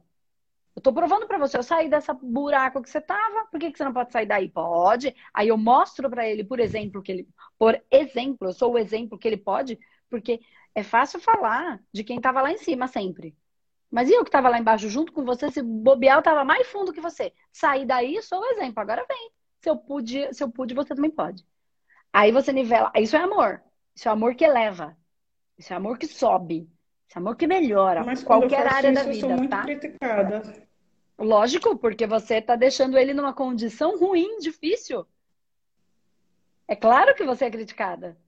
Eu 0.76 0.82
tô 0.82 0.92
provando 0.92 1.26
para 1.26 1.38
você, 1.38 1.56
eu 1.56 1.62
saí 1.62 1.88
dessa 1.88 2.12
buraco 2.12 2.82
que 2.82 2.90
você 2.90 3.00
tava, 3.00 3.46
por 3.46 3.58
que, 3.58 3.72
que 3.72 3.78
você 3.78 3.84
não 3.84 3.94
pode 3.94 4.12
sair 4.12 4.26
daí? 4.26 4.48
Pode. 4.48 5.14
Aí 5.32 5.48
eu 5.48 5.56
mostro 5.56 6.08
para 6.10 6.28
ele, 6.28 6.44
por 6.44 6.60
exemplo, 6.60 7.02
que 7.02 7.10
ele, 7.12 7.28
por 7.58 7.82
exemplo, 7.90 8.48
eu 8.48 8.52
sou 8.52 8.74
o 8.74 8.78
exemplo 8.78 9.18
que 9.18 9.26
ele 9.26 9.38
pode, 9.38 9.78
porque 10.10 10.40
é 10.74 10.82
fácil 10.82 11.18
falar 11.20 11.80
de 11.92 12.04
quem 12.04 12.20
tava 12.20 12.42
lá 12.42 12.52
em 12.52 12.58
cima 12.58 12.86
sempre. 12.88 13.34
Mas 13.90 14.10
e 14.10 14.14
eu 14.14 14.24
que 14.24 14.30
tava 14.30 14.48
lá 14.50 14.58
embaixo 14.58 14.88
junto 14.88 15.12
com 15.12 15.24
você, 15.24 15.50
se 15.50 15.62
bobear, 15.62 16.18
eu 16.18 16.22
tava 16.22 16.44
mais 16.44 16.66
fundo 16.68 16.92
que 16.92 17.00
você. 17.00 17.32
Sair 17.52 17.86
daí, 17.86 18.20
sou 18.22 18.40
o 18.40 18.44
exemplo. 18.46 18.80
Agora 18.80 19.06
vem. 19.08 19.30
Se 19.60 19.70
eu 19.70 19.76
pude, 19.78 20.32
se 20.34 20.42
eu 20.44 20.50
pude, 20.50 20.74
você 20.74 20.94
também 20.94 21.10
pode. 21.10 21.46
Aí 22.12 22.32
você 22.32 22.52
nivela. 22.52 22.92
Isso 22.96 23.16
é 23.16 23.20
amor. 23.20 23.62
Isso 23.94 24.08
é 24.08 24.12
amor 24.12 24.34
que 24.34 24.44
eleva. 24.44 24.96
Isso 25.58 25.72
é 25.72 25.76
amor 25.76 25.98
que 25.98 26.06
sobe. 26.06 26.70
É 27.14 27.18
amor 27.18 27.36
que 27.36 27.46
melhora 27.46 28.04
Mas 28.04 28.22
qualquer 28.22 28.66
área 28.66 28.92
isso, 28.92 28.94
da 28.94 29.10
vida, 29.10 29.16
eu 29.16 29.20
sou 29.20 29.30
muito 29.30 29.50
tá? 29.50 29.62
criticada. 29.62 30.42
Lógico, 31.18 31.76
porque 31.78 32.06
você 32.06 32.36
está 32.36 32.56
deixando 32.56 32.98
ele 32.98 33.14
numa 33.14 33.32
condição 33.32 33.98
ruim, 33.98 34.38
difícil. 34.38 35.06
É 36.68 36.76
claro 36.76 37.14
que 37.14 37.24
você 37.24 37.46
é 37.46 37.50
criticada. 37.50 38.18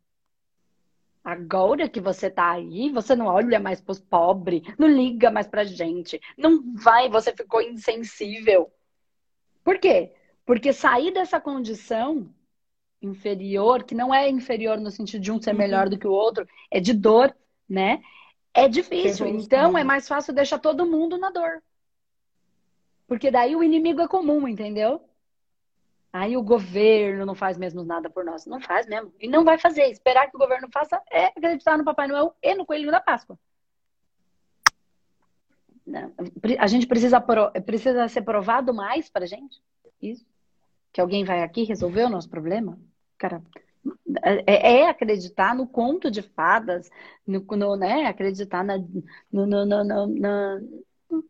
Agora 1.22 1.88
que 1.88 2.00
você 2.00 2.30
tá 2.30 2.52
aí, 2.52 2.88
você 2.90 3.14
não 3.14 3.26
olha 3.26 3.60
mais 3.60 3.80
pros 3.80 4.00
pobres, 4.00 4.62
não 4.78 4.88
liga 4.88 5.30
mais 5.30 5.46
pra 5.46 5.64
gente, 5.64 6.18
não 6.38 6.74
vai, 6.74 7.10
você 7.10 7.34
ficou 7.34 7.60
insensível. 7.60 8.72
Por 9.62 9.78
quê? 9.78 10.14
Porque 10.46 10.72
sair 10.72 11.12
dessa 11.12 11.38
condição 11.38 12.32
inferior, 13.02 13.82
que 13.82 13.94
não 13.94 14.14
é 14.14 14.30
inferior 14.30 14.78
no 14.78 14.90
sentido 14.90 15.20
de 15.20 15.30
um 15.30 15.40
ser 15.42 15.52
melhor 15.52 15.84
uhum. 15.84 15.90
do 15.90 15.98
que 15.98 16.06
o 16.06 16.12
outro, 16.12 16.48
é 16.70 16.80
de 16.80 16.94
dor, 16.94 17.36
né? 17.68 18.00
É 18.54 18.68
difícil. 18.68 19.26
Então 19.26 19.76
é 19.76 19.84
mais 19.84 20.08
fácil 20.08 20.34
deixar 20.34 20.58
todo 20.58 20.86
mundo 20.86 21.16
na 21.18 21.30
dor. 21.30 21.62
Porque 23.06 23.30
daí 23.30 23.56
o 23.56 23.62
inimigo 23.62 24.00
é 24.00 24.08
comum, 24.08 24.46
entendeu? 24.46 25.02
Aí 26.12 26.36
o 26.36 26.42
governo 26.42 27.24
não 27.24 27.34
faz 27.34 27.56
mesmo 27.56 27.84
nada 27.84 28.10
por 28.10 28.24
nós. 28.24 28.46
Não 28.46 28.60
faz 28.60 28.86
mesmo. 28.86 29.12
E 29.20 29.28
não 29.28 29.44
vai 29.44 29.58
fazer. 29.58 29.84
Esperar 29.84 30.30
que 30.30 30.36
o 30.36 30.40
governo 30.40 30.68
faça 30.72 31.00
é 31.10 31.26
acreditar 31.26 31.78
no 31.78 31.84
Papai 31.84 32.08
Noel 32.08 32.34
e 32.42 32.54
no 32.54 32.66
Coelhinho 32.66 32.90
da 32.90 33.00
Páscoa. 33.00 33.38
A 36.58 36.66
gente 36.66 36.86
precisa, 36.86 37.20
precisa 37.64 38.08
ser 38.08 38.22
provado 38.22 38.74
mais 38.74 39.08
pra 39.08 39.26
gente? 39.26 39.62
Isso. 40.02 40.26
Que 40.92 41.00
alguém 41.00 41.24
vai 41.24 41.42
aqui 41.42 41.62
resolver 41.62 42.04
o 42.04 42.10
nosso 42.10 42.28
problema? 42.28 42.78
Cara, 43.16 43.42
é, 44.46 44.80
é 44.80 44.88
acreditar 44.88 45.54
no 45.54 45.66
conto 45.66 46.10
de 46.10 46.22
fadas, 46.22 46.90
no, 47.26 47.40
no 47.40 47.76
né? 47.76 48.06
acreditar 48.06 48.64
na, 48.64 48.78
no, 49.32 49.46
no, 49.46 49.66
no, 49.66 49.84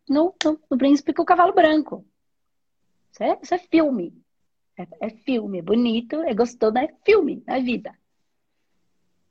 no, 0.08 0.34
no, 0.70 0.78
príncipe 0.78 1.12
com 1.12 1.22
o 1.22 1.26
cavalo 1.26 1.52
branco. 1.52 2.04
Isso 3.12 3.22
é, 3.22 3.38
isso 3.42 3.54
é 3.54 3.58
filme. 3.58 4.14
É, 4.76 4.86
é 5.06 5.10
filme, 5.10 5.58
é 5.58 5.62
bonito, 5.62 6.16
é 6.22 6.34
gostoso, 6.34 6.78
é 6.78 6.88
filme, 7.04 7.42
é 7.46 7.60
vida. 7.60 7.92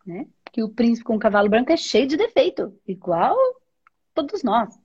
Né? 0.06 0.28
Que 0.52 0.64
o 0.64 0.70
príncipe 0.70 1.06
com 1.06 1.16
o 1.16 1.20
cavalo 1.20 1.50
branco 1.50 1.72
é 1.72 1.78
cheio 1.78 2.08
de 2.08 2.18
defeito, 2.18 2.78
igual 2.88 3.36
todos 4.14 4.44
nós. 4.44 4.78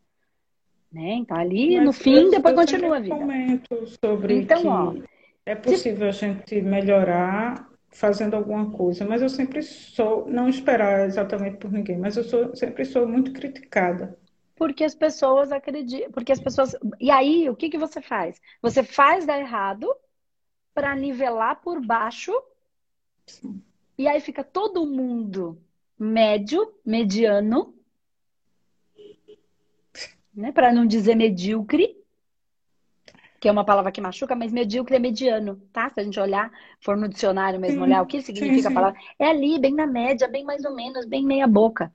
Né? 0.93 1.15
Então 1.15 1.37
ali 1.37 1.77
Mas 1.77 1.85
no 1.87 1.93
fim, 1.93 2.31
depois 2.31 2.55
continua 2.55 2.97
a 2.97 3.01
vida. 3.01 3.17
Sobre 4.05 4.41
então, 4.41 4.67
ó, 4.67 4.95
é 5.47 5.55
possível 5.55 6.13
se... 6.13 6.25
a 6.25 6.29
gente 6.29 6.61
melhorar 6.61 7.72
fazendo 7.93 8.35
alguma 8.35 8.71
coisa, 8.71 9.05
mas 9.05 9.23
eu 9.23 9.29
sempre 9.29 9.63
sou, 9.63 10.27
não 10.29 10.49
esperar 10.49 11.07
exatamente 11.07 11.59
por 11.59 11.71
ninguém, 11.71 11.99
mas 11.99 12.17
eu 12.17 12.25
sou, 12.25 12.57
sempre 12.57 12.85
sou 12.85 13.07
muito 13.07 13.33
criticada. 13.33 14.19
Porque 14.57 14.85
as 14.85 14.95
pessoas 14.95 15.53
acreditam, 15.53 16.11
porque 16.13 16.33
as 16.33 16.41
pessoas. 16.41 16.75
E 17.01 17.11
aí, 17.11 17.49
o 17.51 17.57
que, 17.57 17.69
que 17.69 17.79
você 17.79 18.01
faz? 18.01 18.41
Você 18.61 18.83
faz 18.83 19.27
dar 19.27 19.39
errado 19.39 19.93
para 20.75 20.95
nivelar 20.95 21.61
por 21.61 21.85
baixo. 21.85 22.33
Sim. 23.27 23.63
E 23.99 24.09
aí 24.09 24.21
fica 24.21 24.43
todo 24.43 24.87
mundo 24.87 25.59
médio, 25.99 26.73
mediano, 26.85 27.75
né? 30.35 30.51
Para 30.53 30.73
não 30.73 30.87
dizer 30.87 31.15
medíocre, 31.15 32.02
que 33.43 33.49
é 33.49 33.53
uma 33.53 33.65
palavra 33.65 33.91
que 33.91 34.01
machuca, 34.01 34.37
mas 34.37 34.53
medíocre 34.53 34.95
é 34.95 35.01
mediano, 35.01 35.61
tá? 35.73 35.91
Se 35.91 35.99
a 35.99 36.05
gente 36.05 36.21
olhar, 36.21 36.49
for 36.81 36.97
no 36.97 37.09
dicionário 37.09 37.59
mesmo, 37.59 37.79
sim, 37.79 37.83
olhar 37.83 38.01
o 38.01 38.07
que 38.07 38.23
significa 38.23 38.55
sim, 38.55 38.63
sim. 38.63 38.69
a 38.69 38.71
palavra, 38.71 39.01
é 39.19 39.27
ali, 39.27 39.59
bem 39.59 39.75
na 39.75 39.85
média, 39.85 40.29
bem 40.29 40.45
mais 40.45 40.65
ou 40.65 40.73
menos, 40.73 41.05
bem 41.07 41.27
meia 41.27 41.49
boca. 41.49 41.93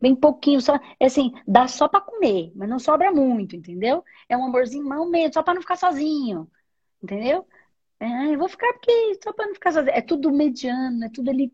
Bem 0.00 0.16
pouquinho, 0.16 0.62
só, 0.62 0.80
é 0.98 1.04
assim, 1.04 1.30
dá 1.46 1.68
só 1.68 1.88
para 1.88 2.00
comer, 2.00 2.52
mas 2.56 2.70
não 2.70 2.78
sobra 2.78 3.12
muito, 3.12 3.54
entendeu? 3.54 4.02
É 4.30 4.34
um 4.34 4.46
amorzinho 4.46 4.82
mal 4.82 5.04
menos, 5.10 5.34
só 5.34 5.42
para 5.42 5.52
não 5.52 5.60
ficar 5.60 5.76
sozinho, 5.76 6.50
entendeu? 7.02 7.46
É, 8.00 8.32
eu 8.32 8.38
vou 8.38 8.48
ficar 8.48 8.72
porque 8.72 9.18
só 9.22 9.30
para 9.34 9.46
não 9.46 9.54
ficar 9.54 9.72
sozinho. 9.72 9.94
É 9.94 10.00
tudo 10.00 10.32
mediano, 10.32 11.04
é 11.04 11.10
tudo 11.10 11.28
ali 11.28 11.52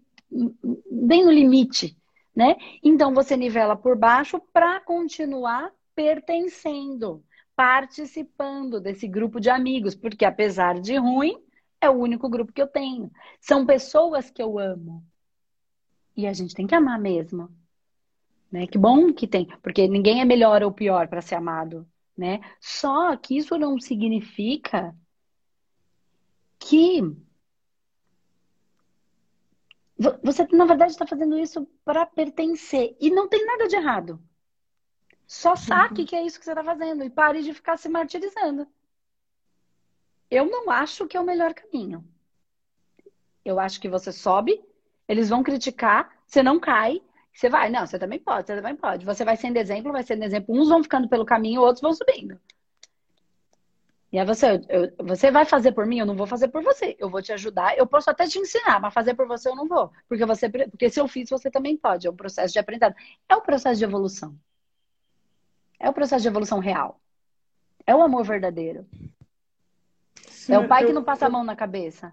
bem 0.89 1.25
no 1.25 1.33
limite, 1.33 1.97
né? 2.37 2.55
Então 2.85 3.13
você 3.13 3.37
nivela 3.37 3.75
por 3.75 3.97
baixo 3.99 4.41
para 4.53 4.79
continuar 4.79 5.73
pertencendo, 5.93 7.25
participando 7.57 8.81
desse 8.81 9.07
grupo 9.07 9.41
de 9.41 9.51
amigos, 9.51 9.95
porque 9.95 10.25
apesar 10.25 10.81
de 10.81 10.97
ruim, 10.97 11.43
é 11.81 11.89
o 11.89 11.95
único 11.95 12.29
grupo 12.29 12.53
que 12.53 12.63
eu 12.63 12.67
tenho. 12.67 13.11
São 13.41 13.67
pessoas 13.67 14.31
que 14.31 14.43
eu 14.43 14.59
amo. 14.59 15.05
E 16.17 16.27
a 16.27 16.33
gente 16.33 16.55
tem 16.55 16.67
que 16.67 16.75
amar 16.75 16.99
mesmo. 16.99 17.49
Né? 18.51 18.67
Que 18.67 18.79
bom 18.79 19.13
que 19.13 19.27
tem, 19.27 19.47
porque 19.63 19.89
ninguém 19.89 20.21
é 20.21 20.25
melhor 20.25 20.63
ou 20.63 20.73
pior 20.73 21.09
para 21.09 21.21
ser 21.21 21.35
amado, 21.35 21.87
né? 22.17 22.41
Só 22.61 23.17
que 23.17 23.37
isso 23.37 23.59
não 23.59 23.81
significa 23.81 24.95
que 26.59 27.03
você, 30.23 30.47
na 30.53 30.65
verdade, 30.65 30.93
está 30.93 31.07
fazendo 31.07 31.39
isso 31.39 31.67
para 31.85 32.07
pertencer. 32.07 32.97
E 33.01 33.11
não 33.11 33.29
tem 33.29 33.45
nada 33.45 33.67
de 33.67 33.77
errado. 33.77 34.21
Só 35.27 35.57
saque 35.57 36.03
uhum. 36.03 36.07
que 36.07 36.17
é 36.17 36.23
isso 36.23 36.39
que 36.39 36.45
você 36.45 36.53
está 36.53 36.63
fazendo 36.63 37.03
e 37.03 37.11
pare 37.11 37.43
de 37.43 37.55
ficar 37.55 37.77
se 37.77 37.89
martirizando. 37.89 38.67
Eu 40.31 40.47
não 40.47 40.71
acho 40.71 41.07
que 41.07 41.17
é 41.17 41.21
o 41.21 41.25
melhor 41.25 41.55
caminho. 41.55 42.05
Eu 43.45 43.61
acho 43.61 43.81
que 43.81 43.89
você 43.89 44.11
sobe, 44.11 44.63
eles 45.07 45.29
vão 45.29 45.43
criticar, 45.43 46.11
você 46.27 46.43
não 46.43 46.59
cai, 46.59 47.03
você 47.33 47.49
vai. 47.49 47.71
Não, 47.71 47.87
você 47.87 47.99
também 47.99 48.19
pode, 48.19 48.47
você 48.47 48.57
também 48.57 48.77
pode. 48.77 49.05
Você 49.05 49.25
vai 49.25 49.37
sendo 49.37 49.57
exemplo, 49.57 49.93
vai 49.93 50.03
sendo 50.03 50.25
exemplo. 50.25 50.55
Uns 50.55 50.69
vão 50.69 50.83
ficando 50.83 51.09
pelo 51.09 51.25
caminho, 51.25 51.61
outros 51.61 51.83
vão 51.83 51.93
subindo. 51.93 52.41
E 54.13 54.19
aí 54.19 54.25
você, 54.25 54.61
eu, 54.69 54.93
você 55.05 55.31
vai 55.31 55.45
fazer 55.45 55.73
por 55.73 55.87
mim, 55.87 55.99
eu 55.99 56.07
não 56.07 56.15
vou 56.15 56.27
fazer 56.27 56.47
por 56.47 56.63
você. 56.63 56.97
Eu 57.01 57.11
vou 57.11 57.21
te 57.21 57.33
ajudar, 57.33 57.77
eu 57.77 57.87
posso 57.87 58.09
até 58.09 58.27
te 58.27 58.39
ensinar, 58.39 58.81
mas 58.81 58.95
fazer 58.95 59.15
por 59.15 59.27
você 59.27 59.49
eu 59.49 59.57
não 59.57 59.67
vou. 59.67 59.91
Porque, 60.09 60.25
você, 60.25 60.49
porque 60.49 60.89
se 60.89 61.01
eu 61.01 61.09
fiz, 61.09 61.29
você 61.29 61.51
também 61.51 61.77
pode. 61.77 62.07
É 62.07 62.11
um 62.11 62.17
processo 62.17 62.53
de 62.53 62.61
aprendizado. 62.61 62.95
É 63.29 63.35
um 63.35 63.41
processo 63.41 63.79
de 63.79 63.85
evolução. 63.85 64.39
É 65.85 65.91
o 65.91 65.93
processo 65.93 66.23
de 66.23 66.29
evolução 66.29 66.59
real. 66.59 66.99
É 67.87 67.95
o 67.95 68.01
amor 68.01 68.25
verdadeiro. 68.25 68.87
Sim, 70.27 70.55
é 70.55 70.59
o 70.59 70.67
pai 70.67 70.83
eu, 70.83 70.87
que 70.87 70.93
não 70.95 71.05
passa 71.05 71.27
eu, 71.27 71.29
a 71.29 71.31
mão 71.31 71.45
na 71.45 71.55
cabeça. 71.55 72.13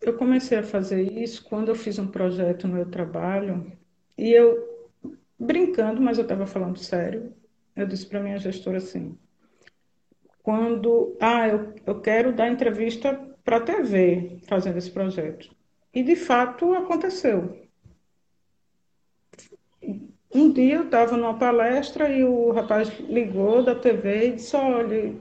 Eu 0.00 0.16
comecei 0.16 0.58
a 0.58 0.62
fazer 0.62 1.02
isso 1.02 1.44
quando 1.44 1.68
eu 1.68 1.76
fiz 1.76 1.98
um 1.98 2.08
projeto 2.08 2.66
no 2.66 2.74
meu 2.74 2.90
trabalho. 2.90 3.72
E 4.18 4.30
eu, 4.30 4.90
brincando, 5.38 6.00
mas 6.00 6.18
eu 6.18 6.22
estava 6.22 6.46
falando 6.46 6.78
sério, 6.78 7.32
eu 7.76 7.86
disse 7.86 8.06
para 8.06 8.20
minha 8.20 8.38
gestora 8.38 8.78
assim 8.78 9.16
quando, 10.46 11.16
ah, 11.20 11.48
eu, 11.48 11.74
eu 11.84 12.00
quero 12.00 12.32
dar 12.32 12.48
entrevista 12.48 13.12
para 13.42 13.56
a 13.56 13.60
TV 13.60 14.38
fazendo 14.46 14.78
esse 14.78 14.88
projeto. 14.88 15.50
E 15.92 16.04
de 16.04 16.14
fato 16.14 16.72
aconteceu. 16.72 17.65
Um 20.36 20.52
dia 20.52 20.74
eu 20.74 20.84
estava 20.84 21.16
numa 21.16 21.38
palestra 21.38 22.10
e 22.10 22.22
o 22.22 22.50
rapaz 22.50 22.90
ligou 23.08 23.62
da 23.62 23.74
TV 23.74 24.28
e 24.28 24.32
disse, 24.32 24.54
olha, 24.54 25.14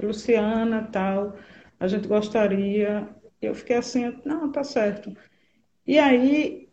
Luciana, 0.00 0.88
tal, 0.92 1.36
a 1.80 1.88
gente 1.88 2.06
gostaria. 2.06 3.08
Eu 3.42 3.56
fiquei 3.56 3.74
assim, 3.74 4.16
não, 4.24 4.52
tá 4.52 4.62
certo. 4.62 5.12
E 5.84 5.98
aí, 5.98 6.68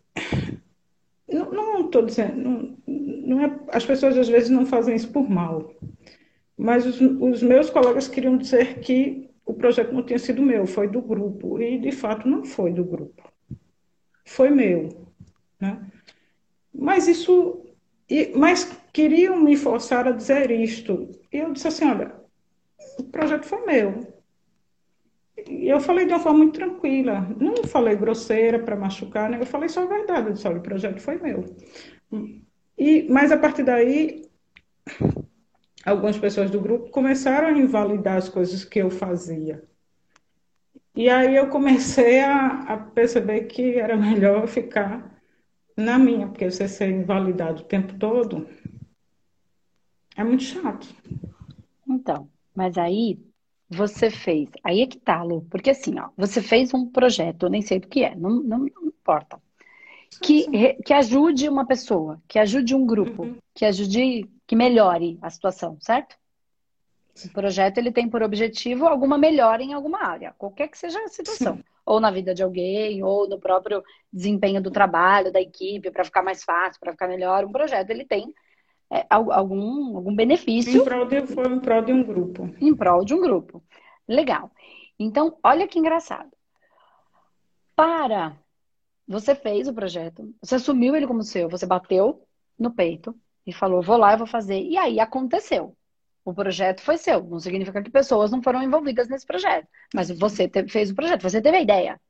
não 1.27 1.87
estou 1.87 2.05
dizendo, 2.05 2.35
não, 2.35 2.77
não 2.85 3.41
é, 3.41 3.59
as 3.69 3.83
pessoas 3.83 4.15
às 4.19 4.29
vezes 4.29 4.51
não 4.51 4.63
fazem 4.63 4.95
isso 4.95 5.11
por 5.11 5.27
mal. 5.27 5.73
Mas 6.55 6.85
os, 6.85 7.01
os, 7.01 7.41
meus 7.41 7.71
colegas 7.71 8.07
queriam 8.07 8.37
dizer 8.37 8.81
que 8.81 9.31
o 9.43 9.55
projeto 9.55 9.91
não 9.91 10.03
tinha 10.03 10.19
sido 10.19 10.43
meu, 10.43 10.67
foi 10.67 10.87
do 10.87 11.01
grupo. 11.01 11.59
E, 11.59 11.79
de 11.79 11.91
fato, 11.91 12.27
não 12.27 12.45
foi 12.45 12.71
do 12.71 12.83
grupo. 12.85 13.33
Foi 14.23 14.51
meu. 14.51 15.07
Né? 15.59 15.91
Mas 16.77 17.07
isso... 17.07 17.63
Mas 18.35 18.71
queriam 18.93 19.39
me 19.39 19.57
forçar 19.57 20.07
a 20.07 20.11
dizer 20.11 20.49
isto. 20.51 21.09
E 21.31 21.37
eu 21.37 21.51
disse 21.51 21.67
assim, 21.67 21.85
olha, 21.85 22.15
o 22.97 23.03
projeto 23.03 23.45
foi 23.45 23.65
meu. 23.65 24.07
E 25.47 25.67
eu 25.67 25.79
falei 25.79 26.05
de 26.05 26.13
uma 26.13 26.19
forma 26.19 26.39
muito 26.39 26.55
tranquila. 26.55 27.27
Não 27.39 27.63
falei 27.65 27.95
grosseira 27.95 28.59
para 28.59 28.75
machucar, 28.75 29.29
né? 29.29 29.39
eu 29.39 29.45
falei 29.45 29.69
só 29.69 29.83
a 29.83 29.87
verdade. 29.87 30.27
Eu 30.27 30.33
disse, 30.33 30.47
olha, 30.47 30.57
o 30.57 30.63
projeto 30.63 30.99
foi 30.99 31.19
meu. 31.19 31.43
E, 32.77 33.07
mas 33.09 33.31
a 33.31 33.37
partir 33.37 33.63
daí, 33.63 34.25
algumas 35.85 36.17
pessoas 36.17 36.49
do 36.49 36.61
grupo 36.61 36.89
começaram 36.89 37.49
a 37.49 37.51
invalidar 37.51 38.17
as 38.17 38.29
coisas 38.29 38.63
que 38.63 38.79
eu 38.79 38.89
fazia. 38.89 39.63
E 40.95 41.09
aí 41.09 41.35
eu 41.35 41.47
comecei 41.49 42.21
a, 42.21 42.63
a 42.63 42.77
perceber 42.77 43.41
que 43.41 43.75
era 43.79 43.95
melhor 43.97 44.47
ficar 44.47 45.16
na 45.77 45.99
minha, 45.99 46.27
porque 46.27 46.49
você 46.49 46.67
ser 46.67 46.89
invalidado 46.89 47.61
o 47.61 47.65
tempo 47.65 47.97
todo 47.99 48.47
é 50.15 50.23
muito 50.23 50.43
chato. 50.43 50.87
Então, 51.87 52.27
mas 52.55 52.77
aí 52.77 53.19
você 53.69 54.09
fez, 54.09 54.49
aí 54.63 54.81
é 54.81 54.87
que 54.87 54.97
tá, 54.97 55.21
Lu, 55.21 55.45
porque 55.49 55.69
assim, 55.69 55.99
ó, 55.99 56.09
você 56.17 56.41
fez 56.41 56.73
um 56.73 56.89
projeto, 56.89 57.43
eu 57.43 57.49
nem 57.49 57.61
sei 57.61 57.79
do 57.79 57.87
que 57.87 58.03
é, 58.03 58.15
não, 58.15 58.41
não, 58.41 58.59
não 58.59 58.87
importa, 58.87 59.39
que, 60.21 60.47
que 60.83 60.93
ajude 60.93 61.47
uma 61.47 61.65
pessoa, 61.65 62.21
que 62.27 62.39
ajude 62.39 62.73
um 62.73 62.85
grupo, 62.85 63.23
uhum. 63.23 63.37
que 63.53 63.65
ajude 63.65 64.27
que 64.47 64.55
melhore 64.55 65.19
a 65.21 65.29
situação, 65.29 65.77
certo? 65.79 66.17
O 67.25 67.29
projeto 67.33 67.77
ele 67.77 67.91
tem 67.91 68.09
por 68.09 68.21
objetivo 68.21 68.85
alguma 68.85 69.17
melhora 69.17 69.63
em 69.63 69.73
alguma 69.73 70.03
área, 70.03 70.35
qualquer 70.37 70.67
que 70.67 70.77
seja 70.77 70.99
a 71.03 71.07
situação. 71.07 71.57
Sim. 71.57 71.63
Ou 71.85 71.99
na 71.99 72.11
vida 72.11 72.33
de 72.33 72.43
alguém, 72.43 73.03
ou 73.03 73.27
no 73.27 73.39
próprio 73.39 73.81
desempenho 74.11 74.61
do 74.61 74.69
trabalho, 74.69 75.31
da 75.31 75.41
equipe, 75.41 75.89
para 75.89 76.03
ficar 76.03 76.21
mais 76.21 76.43
fácil, 76.43 76.79
para 76.79 76.91
ficar 76.91 77.07
melhor. 77.07 77.45
Um 77.45 77.51
projeto 77.51 77.89
ele 77.89 78.05
tem 78.05 78.33
é, 78.91 79.05
algum, 79.09 79.95
algum 79.95 80.15
benefício. 80.15 80.81
Em 80.81 80.83
prol 80.83 81.05
de, 81.05 81.17
em 81.17 81.59
prol 81.59 81.81
de 81.81 81.93
um 81.93 82.03
grupo. 82.03 82.55
Em 82.59 82.75
prol 82.75 83.05
de 83.05 83.13
um 83.13 83.21
grupo. 83.21 83.63
Legal. 84.07 84.51
Então, 84.99 85.37
olha 85.43 85.67
que 85.67 85.79
engraçado. 85.79 86.31
Para. 87.75 88.37
Você 89.07 89.33
fez 89.33 89.69
o 89.69 89.73
projeto, 89.73 90.35
você 90.41 90.55
assumiu 90.55 90.93
ele 90.93 91.07
como 91.07 91.23
seu, 91.23 91.47
você 91.47 91.65
bateu 91.65 92.27
no 92.59 92.73
peito 92.73 93.15
e 93.45 93.53
falou: 93.53 93.81
vou 93.81 93.95
lá, 93.95 94.13
eu 94.13 94.17
vou 94.17 94.27
fazer. 94.27 94.61
E 94.61 94.77
aí 94.77 94.99
aconteceu. 94.99 95.76
O 96.27 96.33
projeto 96.33 96.81
foi 96.81 96.97
seu. 96.97 97.23
Não 97.23 97.39
significa 97.39 97.81
que 97.81 97.89
pessoas 97.89 98.31
não 98.31 98.43
foram 98.43 98.61
envolvidas 98.61 99.07
nesse 99.07 99.25
projeto. 99.25 99.65
Mas 99.95 100.09
você 100.09 100.51
fez 100.67 100.91
o 100.91 100.95
projeto, 100.95 101.21
você 101.21 101.41
teve 101.41 101.55
a 101.55 101.61
ideia 101.61 102.01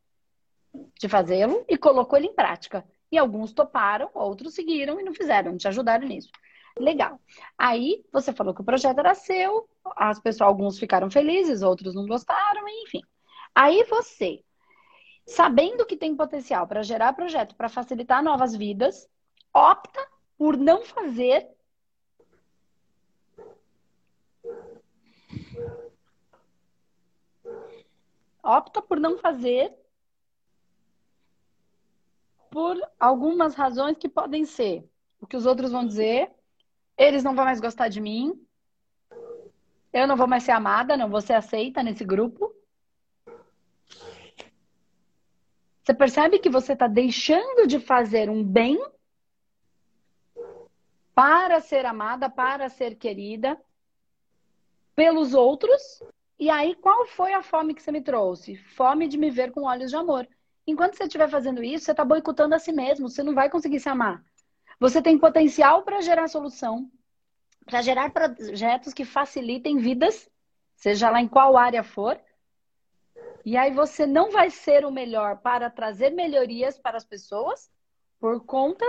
de 1.00 1.08
fazê-lo 1.08 1.64
e 1.70 1.78
colocou 1.78 2.18
ele 2.18 2.26
em 2.26 2.34
prática. 2.34 2.84
E 3.12 3.18
alguns 3.20 3.54
toparam, 3.54 4.10
outros 4.16 4.56
seguiram 4.56 5.00
e 5.00 5.04
não 5.04 5.14
fizeram, 5.14 5.56
te 5.56 5.68
ajudaram 5.68 6.08
nisso. 6.08 6.32
Legal. 6.80 7.22
Aí 7.56 8.04
você 8.12 8.34
falou 8.34 8.56
que 8.56 8.62
o 8.62 8.64
projeto 8.64 8.98
era 8.98 9.14
seu, 9.14 9.70
as 9.96 10.20
pessoas, 10.20 10.50
alguns 10.50 10.80
ficaram 10.80 11.12
felizes, 11.12 11.62
outros 11.62 11.94
não 11.94 12.08
gostaram, 12.08 12.68
enfim. 12.68 13.02
Aí 13.54 13.84
você, 13.84 14.44
sabendo 15.28 15.86
que 15.86 15.96
tem 15.96 16.16
potencial 16.16 16.66
para 16.66 16.82
gerar 16.82 17.14
projeto, 17.14 17.56
para 17.56 17.70
facilitar 17.70 18.24
novas 18.24 18.56
vidas, 18.56 19.08
opta 19.54 20.04
por 20.40 20.58
não 20.58 20.84
fazer 20.84 21.56
opta 28.48 28.82
por 28.82 29.00
não 29.00 29.18
fazer 29.18 29.76
por 32.50 32.82
algumas 32.98 33.54
razões 33.54 33.98
que 33.98 34.08
podem 34.08 34.46
ser 34.46 34.90
o 35.20 35.28
que 35.28 35.36
os 35.36 35.46
outros 35.46 35.72
vão 35.72 35.86
dizer, 35.86 36.32
eles 36.98 37.24
não 37.24 37.36
vão 37.36 37.44
mais 37.44 37.60
gostar 37.60 37.90
de 37.90 38.00
mim, 38.00 38.40
eu 39.92 40.08
não 40.08 40.16
vou 40.16 40.28
mais 40.28 40.44
ser 40.44 40.52
amada, 40.52 40.96
não 40.96 41.10
vou 41.10 41.22
ser 41.22 41.34
aceita 41.34 41.84
nesse 41.84 42.06
grupo. 42.06 42.54
Você 45.84 45.94
percebe 45.94 46.40
que 46.40 46.50
você 46.50 46.74
está 46.74 46.88
deixando 46.88 47.66
de 47.68 47.80
fazer 47.80 48.30
um 48.30 48.44
bem 48.44 48.78
para 51.16 51.60
ser 51.62 51.86
amada, 51.86 52.30
para 52.30 52.70
ser 52.70 52.96
querida 52.96 53.60
pelos 54.96 55.34
outros. 55.34 56.04
E 56.40 56.50
aí, 56.50 56.76
qual 56.76 57.06
foi 57.08 57.34
a 57.34 57.42
fome 57.42 57.74
que 57.74 57.82
você 57.82 57.92
me 57.92 58.02
trouxe? 58.02 58.58
Fome 58.58 59.08
de 59.08 59.18
me 59.18 59.30
ver 59.32 59.52
com 59.52 59.64
olhos 59.64 59.90
de 59.90 59.96
amor. 59.96 60.28
Enquanto 60.68 60.96
você 60.96 61.04
estiver 61.04 61.30
fazendo 61.30 61.64
isso, 61.64 61.86
você 61.86 61.92
está 61.92 62.06
boicotando 62.06 62.54
a 62.54 62.60
si 62.60 62.72
mesmo. 62.72 63.10
Você 63.10 63.24
não 63.24 63.34
vai 63.34 63.50
conseguir 63.50 63.80
se 63.80 63.90
amar. 63.90 64.24
Você 64.80 65.02
tem 65.02 65.18
potencial 65.18 65.82
para 65.84 66.02
gerar 66.02 66.28
solução, 66.28 66.92
para 67.66 67.82
gerar 67.82 68.12
projetos 68.12 68.94
que 68.94 69.04
facilitem 69.04 69.78
vidas, 69.78 70.30
seja 70.76 71.10
lá 71.10 71.20
em 71.20 71.28
qual 71.28 71.58
área 71.58 71.84
for. 71.84 72.20
E 73.44 73.58
aí 73.58 73.72
você 73.74 74.06
não 74.06 74.30
vai 74.30 74.52
ser 74.52 74.86
o 74.86 74.92
melhor 74.92 75.38
para 75.38 75.70
trazer 75.70 76.12
melhorias 76.12 76.78
para 76.78 76.98
as 76.98 77.06
pessoas 77.06 77.72
por 78.20 78.46
conta 78.46 78.86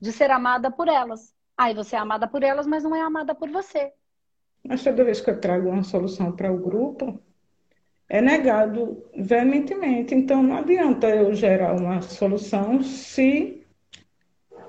de 0.00 0.12
ser 0.12 0.30
amada 0.30 0.70
por 0.70 0.86
elas. 0.86 1.34
Aí 1.56 1.74
você 1.74 1.96
é 1.96 1.98
amada 1.98 2.28
por 2.28 2.44
elas, 2.44 2.66
mas 2.66 2.84
não 2.84 2.94
é 2.94 3.00
amada 3.00 3.34
por 3.34 3.50
você. 3.50 3.92
Mas 4.68 4.84
toda 4.84 5.02
vez 5.02 5.20
que 5.20 5.30
eu 5.30 5.40
trago 5.40 5.70
uma 5.70 5.82
solução 5.82 6.30
para 6.30 6.52
o 6.52 6.58
grupo, 6.58 7.18
é 8.06 8.20
negado 8.20 9.02
veementemente. 9.16 10.14
Então 10.14 10.42
não 10.42 10.58
adianta 10.58 11.08
eu 11.08 11.34
gerar 11.34 11.74
uma 11.74 12.02
solução 12.02 12.82
se 12.82 13.66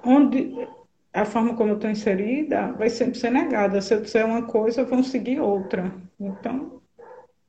onde 0.03 0.55
a 1.13 1.25
forma 1.25 1.55
como 1.55 1.71
eu 1.71 1.75
estou 1.75 1.89
inserida 1.89 2.71
vai 2.71 2.89
sempre 2.89 3.19
ser 3.19 3.29
negada. 3.29 3.81
Se 3.81 3.93
eu 3.93 4.01
disser 4.01 4.25
uma 4.25 4.43
coisa, 4.43 4.85
vão 4.85 5.03
seguir 5.03 5.41
outra. 5.41 5.93
Então. 6.17 6.81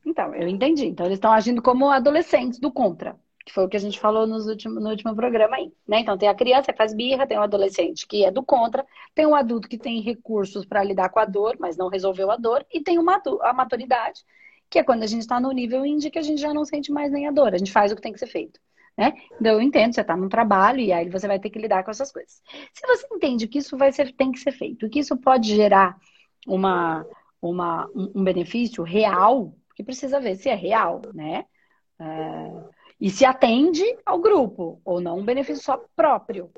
Então, 0.05 0.35
eu 0.35 0.47
entendi. 0.47 0.87
Então, 0.87 1.05
eles 1.05 1.17
estão 1.17 1.31
agindo 1.31 1.61
como 1.61 1.89
adolescentes 1.89 2.59
do 2.59 2.71
contra 2.71 3.15
que 3.45 3.53
foi 3.53 3.65
o 3.65 3.69
que 3.69 3.77
a 3.77 3.79
gente 3.79 3.99
falou 3.99 4.27
nos 4.27 4.45
no 4.45 4.89
último 4.89 5.15
programa 5.15 5.55
aí, 5.55 5.71
né? 5.87 5.99
Então 5.99 6.17
tem 6.17 6.29
a 6.29 6.35
criança 6.35 6.71
que 6.71 6.77
faz 6.77 6.93
birra, 6.93 7.25
tem 7.25 7.37
o 7.37 7.41
adolescente 7.41 8.05
que 8.07 8.23
é 8.23 8.31
do 8.31 8.43
contra, 8.43 8.85
tem 9.15 9.25
o 9.25 9.35
adulto 9.35 9.67
que 9.67 9.77
tem 9.77 10.01
recursos 10.01 10.65
para 10.65 10.83
lidar 10.83 11.09
com 11.09 11.19
a 11.19 11.25
dor, 11.25 11.57
mas 11.59 11.77
não 11.77 11.89
resolveu 11.89 12.29
a 12.31 12.37
dor, 12.37 12.65
e 12.71 12.81
tem 12.81 12.99
uma, 12.99 13.21
a 13.41 13.53
maturidade, 13.53 14.21
que 14.69 14.79
é 14.79 14.83
quando 14.83 15.03
a 15.03 15.07
gente 15.07 15.21
está 15.21 15.39
no 15.39 15.51
nível 15.51 15.85
indie 15.85 16.11
que 16.11 16.19
a 16.19 16.21
gente 16.21 16.41
já 16.41 16.53
não 16.53 16.65
sente 16.65 16.91
mais 16.91 17.11
nem 17.11 17.27
a 17.27 17.31
dor, 17.31 17.53
a 17.53 17.57
gente 17.57 17.71
faz 17.71 17.91
o 17.91 17.95
que 17.95 18.01
tem 18.01 18.13
que 18.13 18.19
ser 18.19 18.27
feito. 18.27 18.59
Né? 18.97 19.13
Então 19.39 19.53
eu 19.53 19.61
entendo, 19.61 19.93
você 19.93 20.01
está 20.01 20.15
num 20.15 20.29
trabalho 20.29 20.79
e 20.79 20.91
aí 20.91 21.09
você 21.09 21.27
vai 21.27 21.39
ter 21.39 21.49
que 21.49 21.57
lidar 21.57 21.83
com 21.83 21.91
essas 21.91 22.11
coisas. 22.11 22.41
Se 22.73 22.85
você 22.85 23.07
entende 23.11 23.47
que 23.47 23.57
isso 23.57 23.77
vai 23.77 23.91
ser, 23.91 24.13
tem 24.13 24.31
que 24.31 24.39
ser 24.39 24.51
feito, 24.51 24.89
que 24.89 24.99
isso 24.99 25.15
pode 25.17 25.55
gerar 25.55 25.97
uma, 26.45 27.05
uma, 27.41 27.89
um 27.95 28.23
benefício 28.23 28.83
real, 28.83 29.55
porque 29.67 29.83
precisa 29.83 30.19
ver 30.19 30.35
se 30.35 30.49
é 30.49 30.55
real, 30.55 31.01
né? 31.13 31.45
É 31.99 32.80
e 33.01 33.09
se 33.09 33.25
atende 33.25 33.83
ao 34.05 34.19
grupo, 34.19 34.79
ou 34.85 35.01
não 35.01 35.17
um 35.17 35.25
benefício 35.25 35.63
só 35.63 35.83
próprio. 35.95 36.51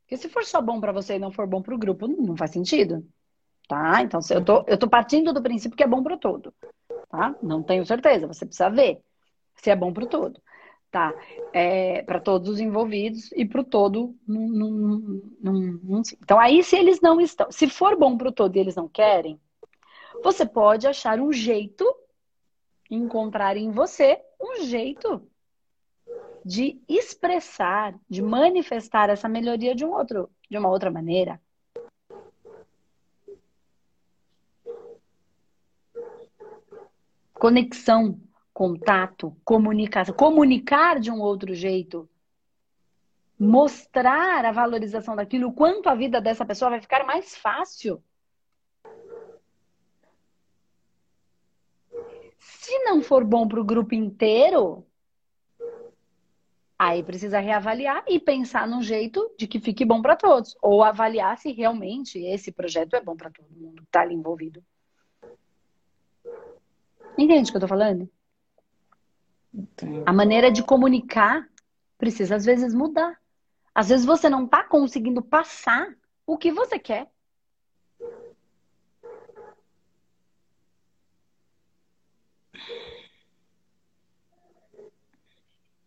Porque 0.00 0.16
se 0.16 0.28
for 0.28 0.44
só 0.44 0.60
bom 0.60 0.80
para 0.80 0.90
você 0.90 1.14
e 1.14 1.18
não 1.20 1.30
for 1.30 1.46
bom 1.46 1.62
para 1.62 1.74
o 1.74 1.78
grupo, 1.78 2.08
não 2.08 2.36
faz 2.36 2.50
sentido. 2.50 3.06
Tá? 3.68 4.02
Então, 4.02 4.18
eu 4.28 4.44
tô, 4.44 4.64
eu 4.66 4.76
tô 4.76 4.88
partindo 4.88 5.32
do 5.32 5.40
princípio 5.40 5.76
que 5.76 5.84
é 5.84 5.86
bom 5.86 6.02
para 6.02 6.18
todo. 6.18 6.52
Tá? 7.08 7.36
Não 7.40 7.62
tenho 7.62 7.86
certeza, 7.86 8.26
você 8.26 8.44
precisa 8.44 8.68
ver 8.68 9.00
se 9.54 9.70
é 9.70 9.76
bom 9.76 9.92
para 9.92 10.04
todo. 10.06 10.42
Tá? 10.90 11.14
É, 11.52 12.02
para 12.02 12.20
todos 12.20 12.48
os 12.48 12.60
envolvidos 12.60 13.30
e 13.30 13.44
para 13.44 13.60
o 13.60 13.64
todo. 13.64 14.16
Num, 14.26 14.48
num, 14.48 15.22
num, 15.40 16.02
então, 16.20 16.40
aí, 16.40 16.64
se 16.64 16.76
eles 16.76 17.00
não 17.00 17.20
estão, 17.20 17.50
se 17.52 17.68
for 17.68 17.96
bom 17.96 18.18
para 18.18 18.28
o 18.28 18.32
todo 18.32 18.56
e 18.56 18.58
eles 18.58 18.74
não 18.74 18.88
querem, 18.88 19.40
você 20.24 20.44
pode 20.44 20.88
achar 20.88 21.20
um 21.20 21.32
jeito, 21.32 21.84
encontrar 22.90 23.56
em 23.56 23.70
você 23.70 24.20
um 24.40 24.64
jeito 24.64 25.22
de 26.44 26.78
expressar, 26.86 27.98
de 28.08 28.20
manifestar 28.20 29.08
essa 29.08 29.28
melhoria 29.28 29.74
de 29.74 29.84
um 29.84 29.92
outro, 29.92 30.30
de 30.50 30.58
uma 30.58 30.68
outra 30.68 30.90
maneira. 30.90 31.40
Conexão, 37.32 38.20
contato, 38.52 39.36
comunicação, 39.44 40.14
comunicar 40.14 41.00
de 41.00 41.10
um 41.10 41.20
outro 41.20 41.54
jeito, 41.54 42.08
mostrar 43.38 44.44
a 44.44 44.52
valorização 44.52 45.16
daquilo, 45.16 45.48
o 45.48 45.52
quanto 45.52 45.88
a 45.88 45.94
vida 45.94 46.20
dessa 46.20 46.44
pessoa 46.44 46.70
vai 46.70 46.80
ficar 46.80 47.04
mais 47.04 47.34
fácil. 47.34 48.02
Se 52.38 52.78
não 52.84 53.02
for 53.02 53.24
bom 53.24 53.48
para 53.48 53.60
o 53.60 53.64
grupo 53.64 53.94
inteiro, 53.94 54.86
Aí 56.78 57.02
precisa 57.02 57.38
reavaliar 57.38 58.04
e 58.08 58.18
pensar 58.18 58.66
num 58.66 58.82
jeito 58.82 59.32
de 59.38 59.46
que 59.46 59.60
fique 59.60 59.84
bom 59.84 60.02
para 60.02 60.16
todos. 60.16 60.56
Ou 60.60 60.82
avaliar 60.82 61.38
se 61.38 61.52
realmente 61.52 62.18
esse 62.18 62.50
projeto 62.50 62.94
é 62.94 63.00
bom 63.00 63.16
para 63.16 63.30
todo 63.30 63.48
mundo 63.50 63.82
que 63.82 63.88
está 63.88 64.00
ali 64.00 64.14
envolvido. 64.14 64.62
Entende 67.16 67.48
o 67.48 67.52
que 67.52 67.56
eu 67.56 67.64
estou 67.64 67.68
falando? 67.68 68.10
Entendi. 69.52 70.02
A 70.04 70.12
maneira 70.12 70.50
de 70.50 70.64
comunicar 70.64 71.48
precisa 71.96 72.34
às 72.34 72.44
vezes 72.44 72.74
mudar. 72.74 73.16
Às 73.72 73.88
vezes 73.88 74.04
você 74.04 74.28
não 74.28 74.44
está 74.44 74.64
conseguindo 74.64 75.22
passar 75.22 75.96
o 76.26 76.36
que 76.36 76.50
você 76.50 76.78
quer. 76.78 77.08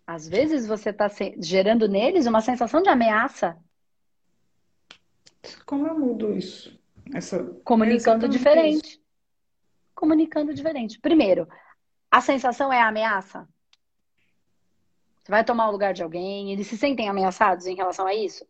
Às 0.08 0.26
vezes 0.26 0.66
você 0.66 0.92
está 0.92 1.10
gerando 1.38 1.86
neles 1.86 2.26
uma 2.26 2.40
sensação 2.40 2.82
de 2.82 2.88
ameaça. 2.88 3.58
Como 5.66 5.86
eu 5.86 6.00
mudo 6.00 6.34
isso? 6.34 6.80
Essa... 7.14 7.44
Comunicando 7.66 8.26
é 8.26 8.30
diferente. 8.30 8.92
Isso. 8.92 9.02
Comunicando 9.94 10.54
diferente. 10.54 10.98
Primeiro, 11.00 11.46
a 12.10 12.22
sensação 12.22 12.72
é 12.72 12.82
a 12.82 12.88
ameaça? 12.88 13.46
Você 15.22 15.32
vai 15.32 15.44
tomar 15.44 15.68
o 15.68 15.72
lugar 15.72 15.94
de 15.94 16.02
alguém? 16.02 16.54
Eles 16.54 16.68
se 16.68 16.78
sentem 16.78 17.10
ameaçados 17.10 17.68
em 17.68 17.76
relação 17.76 18.08
a 18.08 18.14
isso? 18.16 18.48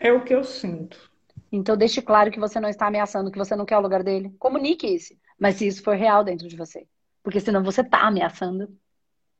É 0.00 0.12
o 0.12 0.24
que 0.24 0.34
eu 0.34 0.42
sinto. 0.42 1.12
Então 1.52 1.76
deixe 1.76 2.02
claro 2.02 2.30
que 2.30 2.40
você 2.40 2.58
não 2.58 2.68
está 2.68 2.88
ameaçando, 2.88 3.30
que 3.30 3.38
você 3.38 3.54
não 3.54 3.64
quer 3.64 3.78
o 3.78 3.82
lugar 3.82 4.02
dele. 4.02 4.34
Comunique 4.36 4.86
isso. 4.86 5.14
Mas 5.38 5.56
se 5.56 5.66
isso 5.68 5.82
for 5.82 5.94
real 5.94 6.24
dentro 6.24 6.48
de 6.48 6.56
você. 6.56 6.88
Porque 7.22 7.38
senão 7.38 7.62
você 7.62 7.82
está 7.82 8.00
ameaçando. 8.00 8.76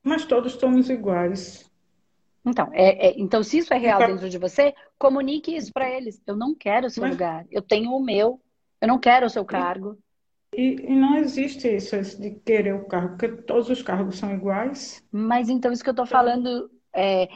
Mas 0.03 0.25
todos 0.25 0.55
somos 0.55 0.91
iguais. 0.91 1.71
Então, 2.45 2.69
é, 2.73 3.09
é, 3.09 3.15
então, 3.17 3.43
se 3.43 3.59
isso 3.59 3.73
é 3.73 3.79
real 3.79 4.01
então... 4.01 4.15
dentro 4.15 4.29
de 4.29 4.39
você, 4.39 4.75
comunique 4.99 5.55
isso 5.55 5.73
para 5.73 5.89
eles. 5.89 6.21
Eu 6.27 6.37
não 6.37 6.55
quero 6.55 6.89
o 6.89 6.91
seu 6.91 7.03
Mas... 7.03 7.13
lugar. 7.13 7.47
Eu 7.51 7.63
tenho 7.63 7.93
o 7.93 8.03
meu. 8.03 8.41
Eu 8.81 8.89
não 8.89 8.99
quero 8.99 9.27
o 9.27 9.31
seu 9.31 9.45
cargo. 9.45 9.97
E, 10.55 10.77
e, 10.83 10.95
não 10.95 11.17
existe 11.17 11.69
isso 11.69 11.97
de 12.21 12.31
querer 12.31 12.75
o 12.75 12.85
cargo, 12.85 13.17
porque 13.17 13.29
todos 13.43 13.71
os 13.71 13.81
cargos 13.81 14.19
são 14.19 14.35
iguais. 14.35 15.03
Mas 15.11 15.49
então, 15.49 15.73
isso 15.73 15.83
que 15.83 15.89
eu 15.89 15.93
estou 15.93 16.05
falando 16.05 16.71
é. 16.93 17.29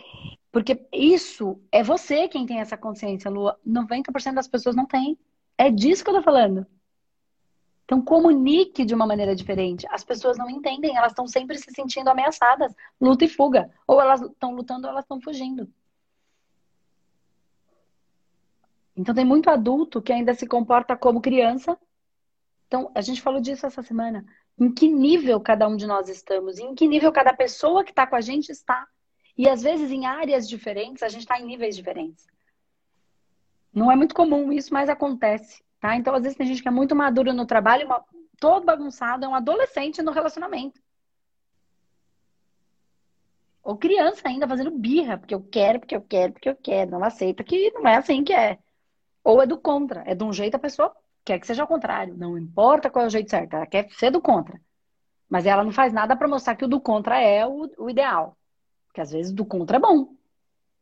Porque 0.53 0.87
isso 0.93 1.61
é 1.71 1.83
você 1.83 2.29
quem 2.29 2.45
tem 2.45 2.61
essa 2.61 2.77
consciência, 2.77 3.31
Lua. 3.31 3.59
90% 3.67 4.35
das 4.35 4.49
pessoas 4.49 4.75
não 4.75 4.87
têm. 4.87 5.19
É 5.57 5.71
disso 5.71 6.03
que 6.03 6.11
eu 6.11 6.15
tô 6.15 6.23
falando. 6.23 6.67
Então, 7.87 8.03
comunique 8.03 8.85
de 8.85 8.97
uma 8.97 9.07
maneira 9.07 9.35
diferente. 9.35 9.87
As 9.91 10.03
pessoas 10.03 10.37
não 10.37 10.51
entendem, 10.51 10.97
elas 10.97 11.13
estão 11.13 11.29
sempre 11.29 11.57
se 11.57 11.71
sentindo 11.71 12.09
ameaçadas, 12.09 12.75
luta 13.01 13.25
e 13.25 13.29
fuga. 13.29 13.71
Ou 13.87 14.01
elas 14.01 14.21
estão 14.21 14.57
lutando 14.57 14.89
ou 14.89 14.91
elas 14.91 15.05
estão 15.05 15.21
fugindo. 15.21 15.73
Então, 18.97 19.15
tem 19.15 19.25
muito 19.25 19.49
adulto 19.49 20.03
que 20.03 20.13
ainda 20.13 20.35
se 20.35 20.49
comporta 20.49 20.97
como 20.97 21.21
criança. 21.21 21.79
Então, 22.67 22.91
a 22.93 23.01
gente 23.01 23.23
falou 23.23 23.41
disso 23.41 23.65
essa 23.65 23.85
semana. 23.85 24.27
Em 24.59 24.73
que 24.73 24.89
nível 24.89 25.41
cada 25.41 25.69
um 25.69 25.77
de 25.77 25.87
nós 25.87 26.09
estamos? 26.09 26.59
Em 26.59 26.75
que 26.75 26.89
nível 26.89 27.13
cada 27.13 27.33
pessoa 27.33 27.85
que 27.85 27.91
está 27.91 28.05
com 28.05 28.17
a 28.17 28.21
gente 28.21 28.51
está? 28.51 28.85
E 29.39 29.49
às 29.49 29.63
vezes, 29.63 29.93
em 29.93 30.07
áreas 30.07 30.49
diferentes, 30.49 31.05
a 31.05 31.09
gente 31.09 31.21
está 31.21 31.39
em 31.39 31.47
níveis 31.47 31.77
diferentes. 31.77 32.27
Não 33.73 33.93
é 33.93 33.95
muito 33.95 34.15
comum 34.15 34.51
isso, 34.51 34.75
mas 34.75 34.89
acontece. 34.89 35.63
Tá? 35.87 35.95
Então, 35.95 36.13
às 36.17 36.23
vezes, 36.25 36.37
tem 36.37 36.49
gente 36.49 36.63
que 36.63 36.67
é 36.67 36.71
muito 36.71 36.97
madura 36.97 37.33
no 37.33 37.47
trabalho, 37.47 37.87
uma, 37.87 38.05
todo 38.41 38.67
bagunçado, 38.67 39.25
é 39.25 39.29
um 39.29 39.37
adolescente 39.37 40.03
no 40.03 40.11
relacionamento. 40.11 40.81
Ou 43.63 43.77
criança 43.77 44.23
ainda 44.27 44.49
fazendo 44.49 44.73
birra, 44.73 45.17
porque 45.17 45.33
eu 45.33 45.41
quero, 45.45 45.79
porque 45.79 45.95
eu 45.95 46.03
quero, 46.03 46.33
porque 46.33 46.49
eu 46.49 46.57
quero. 46.57 46.91
Não 46.91 47.05
aceita 47.05 47.45
que 47.45 47.71
não 47.71 47.87
é 47.87 47.97
assim 47.99 48.25
que 48.25 48.33
é. 48.33 48.59
Ou 49.23 49.41
é 49.41 49.47
do 49.47 49.57
contra. 49.57 50.03
É 50.07 50.13
de 50.13 50.25
um 50.25 50.33
jeito 50.33 50.57
a 50.57 50.59
pessoa 50.59 50.93
quer 51.25 51.39
que 51.39 51.47
seja 51.47 51.63
ao 51.63 51.69
contrário. 51.69 52.17
Não 52.17 52.37
importa 52.37 52.91
qual 52.91 53.05
é 53.05 53.07
o 53.07 53.11
jeito 53.11 53.31
certo, 53.31 53.55
ela 53.55 53.67
quer 53.67 53.89
ser 53.93 54.11
do 54.11 54.21
contra. 54.21 54.61
Mas 55.29 55.47
ela 55.47 55.63
não 55.63 55.71
faz 55.73 55.93
nada 55.93 56.17
para 56.17 56.27
mostrar 56.27 56.57
que 56.57 56.65
o 56.65 56.69
do 56.69 56.81
contra 56.81 57.21
é 57.21 57.47
o, 57.47 57.71
o 57.79 57.89
ideal. 57.89 58.37
Porque 58.89 59.01
às 59.01 59.13
vezes 59.13 59.33
do 59.33 59.45
contra 59.45 59.77
é 59.77 59.81
bom. 59.81 60.09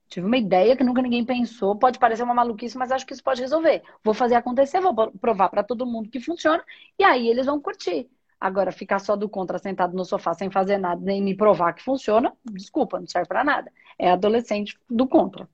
Tive 0.09 0.27
uma 0.27 0.37
ideia 0.37 0.77
que 0.77 0.85
nunca 0.85 1.03
ninguém 1.03 1.25
pensou, 1.25 1.77
pode 1.77 1.99
parecer 1.99 2.23
uma 2.23 2.35
maluquice, 2.35 2.77
mas 2.79 2.93
acho 2.93 3.07
que 3.07 3.13
isso 3.13 3.23
pode 3.23 3.41
resolver. 3.41 3.83
Vou 4.03 4.15
fazer 4.15 4.35
acontecer, 4.37 4.81
vou 4.81 5.11
provar 5.13 5.49
para 5.49 5.65
todo 5.65 5.87
mundo 5.87 6.09
que 6.09 6.21
funciona, 6.21 6.63
e 6.99 7.05
aí 7.05 7.29
eles 7.29 7.47
vão 7.47 7.61
curtir. 7.61 8.09
Agora, 8.41 8.71
ficar 8.71 8.99
só 8.99 9.17
do 9.17 9.29
contra 9.29 9.59
sentado 9.59 9.97
no 9.97 10.05
sofá 10.05 10.35
sem 10.35 10.51
fazer 10.51 10.79
nada, 10.79 11.01
nem 11.01 11.23
me 11.23 11.35
provar 11.35 11.73
que 11.73 11.83
funciona, 11.83 12.33
desculpa, 12.45 13.01
não 13.01 13.07
serve 13.07 13.27
para 13.27 13.43
nada. 13.43 13.73
É 13.99 14.11
adolescente 14.11 14.79
do 14.89 15.07
contra. 15.07 15.49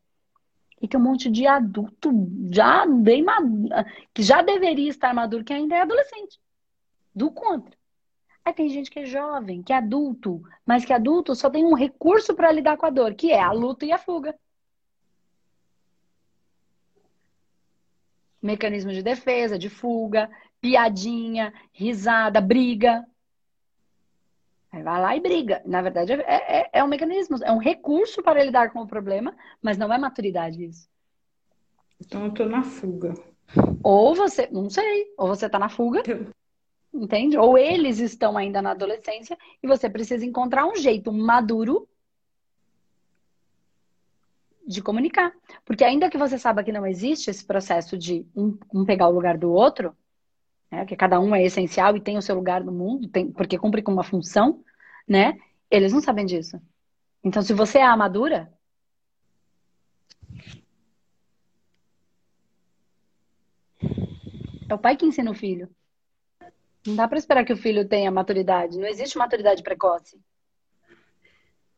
E 0.83 0.89
tem 0.89 0.99
um 0.99 1.05
monte 1.05 1.31
de 1.31 1.47
adulto 1.47 2.11
já 2.51 2.87
bem 2.87 3.23
maduro, 3.23 3.69
que 4.13 4.23
já 4.23 4.43
deveria 4.43 4.89
estar 4.89 5.15
maduro, 5.15 5.45
que 5.45 5.53
ainda 5.53 5.77
é 5.77 5.83
adolescente. 5.83 6.41
Do 7.15 7.31
contra. 7.31 7.80
Aí 8.45 8.53
tem 8.53 8.69
gente 8.69 8.91
que 8.91 9.01
é 9.01 9.07
jovem, 9.07 9.63
que 9.63 9.73
é 9.73 9.77
adulto, 9.77 10.43
mas 10.65 10.85
que 10.85 10.93
adulto 10.93 11.35
só 11.35 11.51
tem 11.51 11.65
um 11.65 11.75
recurso 11.75 12.35
para 12.35 12.51
lidar 12.51 12.77
com 12.77 12.87
a 12.87 12.91
dor, 12.91 13.15
que 13.15 13.31
é 13.31 13.41
a 13.41 13.53
luta 13.53 13.85
e 13.85 13.93
a 13.93 13.99
fuga. 13.99 14.35
mecanismo 18.43 18.93
de 18.93 19.03
defesa, 19.03 19.59
de 19.59 19.69
fuga, 19.69 20.31
piadinha, 20.61 21.53
risada, 21.73 22.41
briga. 22.41 23.05
Aí 24.73 24.83
vai 24.83 25.01
lá 25.01 25.17
e 25.17 25.21
briga. 25.21 25.63
Na 25.65 25.83
verdade, 25.83 26.13
é, 26.13 26.61
é, 26.61 26.71
é 26.73 26.85
um 26.85 26.89
mecanismo, 26.89 27.37
é 27.43 27.53
um 27.53 27.59
recurso 27.59 28.23
para 28.23 28.43
lidar 28.43 28.73
com 28.73 28.81
o 28.81 28.87
problema, 28.87 29.35
mas 29.61 29.77
não 29.77 29.93
é 29.93 29.99
maturidade 29.99 30.65
isso. 30.65 30.89
Então 32.01 32.27
eu 32.27 32.33
tô 32.33 32.47
na 32.47 32.63
fuga. 32.63 33.15
Ou 33.83 34.15
você, 34.15 34.49
não 34.51 34.71
sei, 34.71 35.13
ou 35.19 35.27
você 35.27 35.49
tá 35.49 35.59
na 35.59 35.69
fuga, 35.69 36.03
entende? 36.93 37.37
Ou 37.39 37.57
eles 37.57 37.99
estão 37.99 38.37
ainda 38.37 38.61
na 38.61 38.73
adolescência 38.73 39.37
e 39.63 39.67
você 39.67 39.89
precisa 39.89 40.25
encontrar 40.25 40.67
um 40.67 40.77
jeito 40.77 41.13
maduro 41.13 41.89
de 44.67 44.83
comunicar. 44.83 45.33
Porque 45.65 45.85
ainda 45.85 46.11
que 46.11 46.19
você 46.19 46.39
saiba 46.39 46.63
que 46.63 46.73
não 46.73 46.87
existe 46.87 47.31
esse 47.31 47.45
processo 47.45 47.97
de 47.97 48.27
um, 48.35 48.57
um 48.73 48.85
pegar 48.85 49.09
o 49.09 49.13
lugar 49.13 49.37
do 49.37 49.51
outro, 49.51 49.97
né, 50.71 50.85
que 50.87 50.97
cada 50.97 51.19
um 51.19 51.35
é 51.35 51.43
essencial 51.45 51.97
e 51.97 52.01
tem 52.01 52.17
o 52.17 52.23
seu 52.23 52.35
lugar 52.35 52.63
no 52.63 52.73
mundo, 52.73 53.09
tem, 53.09 53.31
porque 53.33 53.59
cumpre 53.59 53.83
com 53.83 53.93
uma 53.93 54.05
função, 54.05 54.63
né? 55.07 55.39
Eles 55.71 55.93
não 55.93 56.01
sabem 56.01 56.25
disso. 56.25 56.61
Então, 57.23 57.43
se 57.43 57.53
você 57.53 57.79
é 57.79 57.85
a 57.85 57.97
madura, 57.97 58.53
é 64.69 64.75
o 64.75 64.79
pai 64.79 64.97
que 64.97 65.05
ensina 65.05 65.31
o 65.31 65.35
filho. 65.35 65.69
Não 66.87 66.97
dá 66.97 67.07
para 67.07 67.19
esperar 67.19 67.45
que 67.45 67.53
o 67.53 67.57
filho 67.57 67.87
tenha 67.87 68.11
maturidade. 68.11 68.79
Não 68.79 68.87
existe 68.87 69.19
maturidade 69.19 69.63
precoce. 69.63 70.21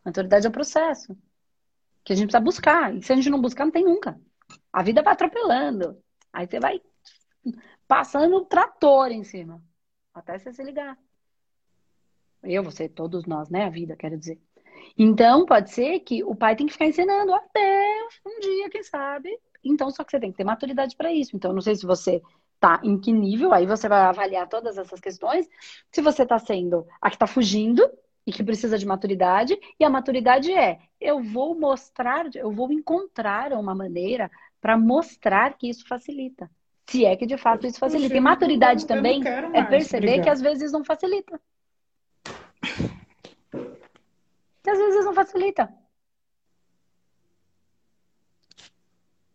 Maturidade 0.04 0.46
é 0.46 0.48
o 0.48 0.52
processo 0.52 1.16
que 2.04 2.12
a 2.12 2.16
gente 2.16 2.26
precisa 2.26 2.42
buscar. 2.42 2.94
E 2.94 3.02
se 3.02 3.12
a 3.12 3.16
gente 3.16 3.30
não 3.30 3.40
buscar, 3.40 3.64
não 3.64 3.72
tem 3.72 3.84
nunca. 3.84 4.20
A 4.72 4.82
vida 4.82 5.02
vai 5.02 5.12
atropelando. 5.12 6.00
Aí 6.32 6.46
você 6.46 6.58
vai 6.58 6.80
passando 7.86 8.36
o 8.36 8.44
trator 8.44 9.10
em 9.10 9.24
cima. 9.24 9.62
Até 10.14 10.38
você 10.38 10.52
se 10.52 10.62
ligar. 10.62 10.98
Eu, 12.42 12.62
você, 12.62 12.88
todos 12.88 13.24
nós, 13.24 13.48
né? 13.48 13.64
A 13.64 13.70
vida, 13.70 13.96
quero 13.96 14.18
dizer. 14.18 14.40
Então, 14.98 15.46
pode 15.46 15.70
ser 15.70 16.00
que 16.00 16.24
o 16.24 16.34
pai 16.34 16.56
tem 16.56 16.66
que 16.66 16.72
ficar 16.72 16.86
ensinando 16.86 17.32
até 17.32 18.08
um 18.26 18.40
dia, 18.40 18.70
quem 18.70 18.82
sabe. 18.82 19.38
Então, 19.64 19.90
só 19.90 20.02
que 20.02 20.10
você 20.10 20.18
tem 20.18 20.32
que 20.32 20.38
ter 20.38 20.44
maturidade 20.44 20.96
para 20.96 21.12
isso. 21.12 21.36
Então, 21.36 21.52
não 21.52 21.60
sei 21.60 21.76
se 21.76 21.86
você 21.86 22.20
tá 22.62 22.80
em 22.84 22.96
que 22.96 23.12
nível, 23.12 23.52
aí 23.52 23.66
você 23.66 23.88
vai 23.88 24.02
avaliar 24.02 24.48
todas 24.48 24.78
essas 24.78 25.00
questões. 25.00 25.48
Se 25.90 26.00
você 26.00 26.24
tá 26.24 26.38
sendo 26.38 26.86
a 27.00 27.10
que 27.10 27.18
tá 27.18 27.26
fugindo, 27.26 27.82
e 28.24 28.32
que 28.32 28.44
precisa 28.44 28.78
de 28.78 28.86
maturidade, 28.86 29.58
e 29.80 29.84
a 29.84 29.90
maturidade 29.90 30.52
é 30.52 30.78
eu 31.00 31.20
vou 31.20 31.58
mostrar, 31.58 32.26
eu 32.36 32.52
vou 32.52 32.70
encontrar 32.70 33.52
uma 33.52 33.74
maneira 33.74 34.30
para 34.60 34.78
mostrar 34.78 35.58
que 35.58 35.68
isso 35.68 35.84
facilita. 35.88 36.48
Se 36.86 37.04
é 37.04 37.16
que 37.16 37.26
de 37.26 37.36
fato 37.36 37.66
isso 37.66 37.80
facilita. 37.80 38.16
E 38.16 38.20
maturidade 38.20 38.86
também 38.86 39.20
é 39.52 39.64
perceber 39.64 40.06
brigar. 40.06 40.24
que 40.24 40.30
às 40.30 40.40
vezes 40.40 40.70
não 40.70 40.84
facilita. 40.84 41.40
Que 44.62 44.70
às 44.70 44.78
vezes 44.78 45.04
não 45.04 45.12
facilita. 45.12 45.81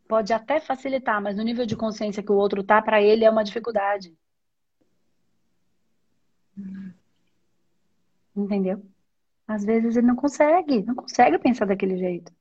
Pode 0.08 0.32
até 0.34 0.60
facilitar, 0.60 1.22
mas 1.22 1.36
no 1.36 1.44
nível 1.44 1.66
de 1.66 1.76
consciência 1.76 2.24
que 2.24 2.32
o 2.32 2.36
outro 2.36 2.64
tá, 2.64 2.82
para 2.82 3.02
ele 3.02 3.26
é 3.26 3.30
uma 3.30 3.44
dificuldade. 3.44 4.16
Entendeu? 8.36 8.84
Às 9.48 9.64
vezes 9.64 9.96
ele 9.96 10.08
não 10.08 10.16
consegue, 10.16 10.84
não 10.84 10.96
consegue 10.96 11.38
pensar 11.40 11.66
daquele 11.66 11.98
jeito. 11.98 12.32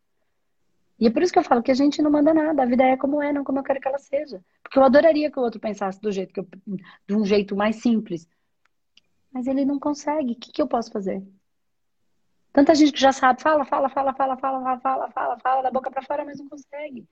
E 0.99 1.07
é 1.07 1.11
por 1.11 1.23
isso 1.23 1.33
que 1.33 1.39
eu 1.39 1.45
falo 1.45 1.63
que 1.63 1.71
a 1.71 1.75
gente 1.75 2.01
não 2.01 2.11
manda 2.11 2.33
nada, 2.33 2.63
a 2.63 2.67
vida 2.67 2.83
é 2.85 2.97
como 2.97 3.23
é, 3.23 3.33
não 3.33 3.45
como 3.45 3.59
eu 3.59 3.63
quero 3.63 3.81
que 3.81 3.89
ela 3.89 3.99
seja. 3.99 4.43
Porque 4.63 4.79
eu 4.79 4.85
adoraria 4.85 5.31
que 5.31 5.39
o 5.39 5.43
outro 5.43 5.61
pensasse 5.61 6.01
do 6.01 6.11
jeito 6.11 6.33
que 6.33 6.41
eu, 6.41 6.49
de 7.07 7.15
um 7.15 7.25
jeito 7.25 7.55
mais 7.55 7.77
simples. 7.77 8.27
Mas 9.31 9.47
ele 9.47 9.65
não 9.65 9.79
consegue. 9.79 10.33
O 10.33 10.37
que, 10.37 10.51
que 10.53 10.63
eu 10.63 10.67
posso 10.67 10.91
fazer? 10.91 11.23
Tanta 12.53 12.75
gente 12.75 12.93
que 12.93 13.01
já 13.01 13.13
sabe, 13.13 13.43
fala, 13.43 13.67
fala, 13.67 13.91
fala, 13.91 14.15
fala, 14.15 14.37
fala, 14.39 14.61
fala, 14.63 14.81
fala, 14.81 15.11
fala, 15.11 15.39
fala 15.39 15.63
da 15.63 15.71
boca 15.71 15.91
para 15.91 16.03
fora, 16.03 16.25
mas 16.25 16.39
não 16.39 16.49
consegue. 16.49 17.07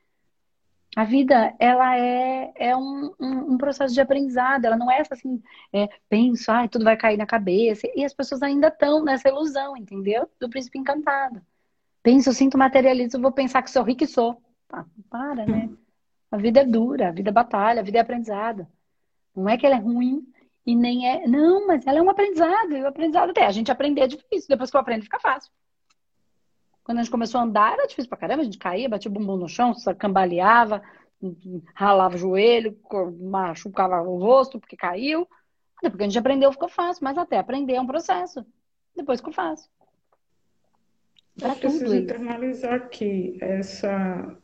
A 0.96 1.04
vida, 1.04 1.54
ela 1.59 1.96
é, 1.98 2.52
é 2.54 2.76
um, 2.76 3.12
um, 3.20 3.54
um, 3.54 3.59
processo 3.59 3.92
de 3.92 4.00
aprendizado, 4.00 4.64
ela 4.64 4.76
não 4.76 4.90
é 4.90 5.02
assim, 5.11 5.42
é, 5.72 5.88
penso, 6.09 6.52
ai, 6.52 6.68
tudo 6.68 6.85
vai 6.85 6.96
cair 6.96 7.16
na 7.16 7.26
cabeça. 7.26 7.88
E 7.96 8.04
as 8.04 8.14
pessoas 8.14 8.42
ainda 8.42 8.68
estão 8.68 9.02
nessa 9.02 9.28
ilusão, 9.28 9.76
entendeu? 9.76 10.28
Do 10.38 10.48
príncipe 10.48 10.78
encantado. 10.78 11.42
Penso, 12.02 12.33
sinto, 12.33 12.57
materializo, 12.57 13.20
vou 13.20 13.33
pensar 13.33 13.62
que 13.62 13.70
sou 13.70 13.83
rico 13.83 14.04
e 14.04 14.07
sou. 14.07 14.40
Ah, 14.70 14.85
para, 15.11 15.46
né? 15.46 15.68
A 16.30 16.37
vida 16.37 16.61
é 16.61 16.64
dura, 16.64 17.09
a 17.09 17.12
vida 17.12 17.30
é 17.30 17.33
batalha, 17.33 17.80
a 17.80 17.85
vida 17.85 17.98
é 17.98 18.00
aprendizado. 18.00 18.66
Não 19.35 19.48
é 19.48 19.57
que 19.57 19.66
ela 19.66 19.76
é 19.76 19.78
ruim 19.78 20.24
e 20.66 20.76
nem 20.76 21.09
é. 21.09 21.26
Não, 21.26 21.66
mas 21.66 21.87
ela 21.87 21.98
é 21.98 22.02
um 22.02 22.11
aprendizado. 22.11 22.72
E 22.76 22.83
o 22.83 22.87
aprendizado 22.87 23.30
até. 23.30 23.46
A 23.46 23.50
gente 23.50 23.70
aprender 23.70 24.02
é 24.02 24.07
difícil, 24.07 24.48
depois 24.48 24.70
que 24.70 24.76
eu 24.76 24.80
aprendo 24.80 25.02
fica 25.02 25.18
fácil. 25.18 25.50
Quando 26.85 26.99
a 26.99 27.03
gente 27.03 27.11
começou 27.11 27.40
a 27.40 27.44
andar, 27.44 27.73
era 27.73 27.87
difícil 27.87 28.09
pra 28.11 28.18
caramba, 28.18 28.42
a 28.42 28.44
gente 28.44 28.59
caía, 28.59 28.88
batia 28.88 29.11
o 29.11 29.14
bumbum 29.14 29.38
no 29.38 29.49
chão, 29.49 29.73
cambaleava, 29.99 30.83
ralava 31.75 32.14
o 32.14 32.18
joelho, 32.18 32.79
machucava 33.20 34.03
o 34.03 34.18
rosto 34.18 34.61
porque 34.61 34.77
caiu. 34.77 35.27
Depois 35.83 35.97
que 35.97 36.03
a 36.03 36.07
gente 36.07 36.18
aprendeu, 36.18 36.53
ficou 36.53 36.68
fácil, 36.68 37.03
mas 37.03 37.16
até 37.16 37.38
aprender 37.38 37.75
é 37.75 37.81
um 37.81 37.87
processo. 37.87 38.44
Depois 38.94 39.20
ficou 39.20 39.33
fácil. 39.33 39.68
Pra 41.38 41.49
Eu 41.49 41.57
preciso 41.57 41.97
internalizar 41.97 42.88
que 42.90 43.38
essa 43.40 44.38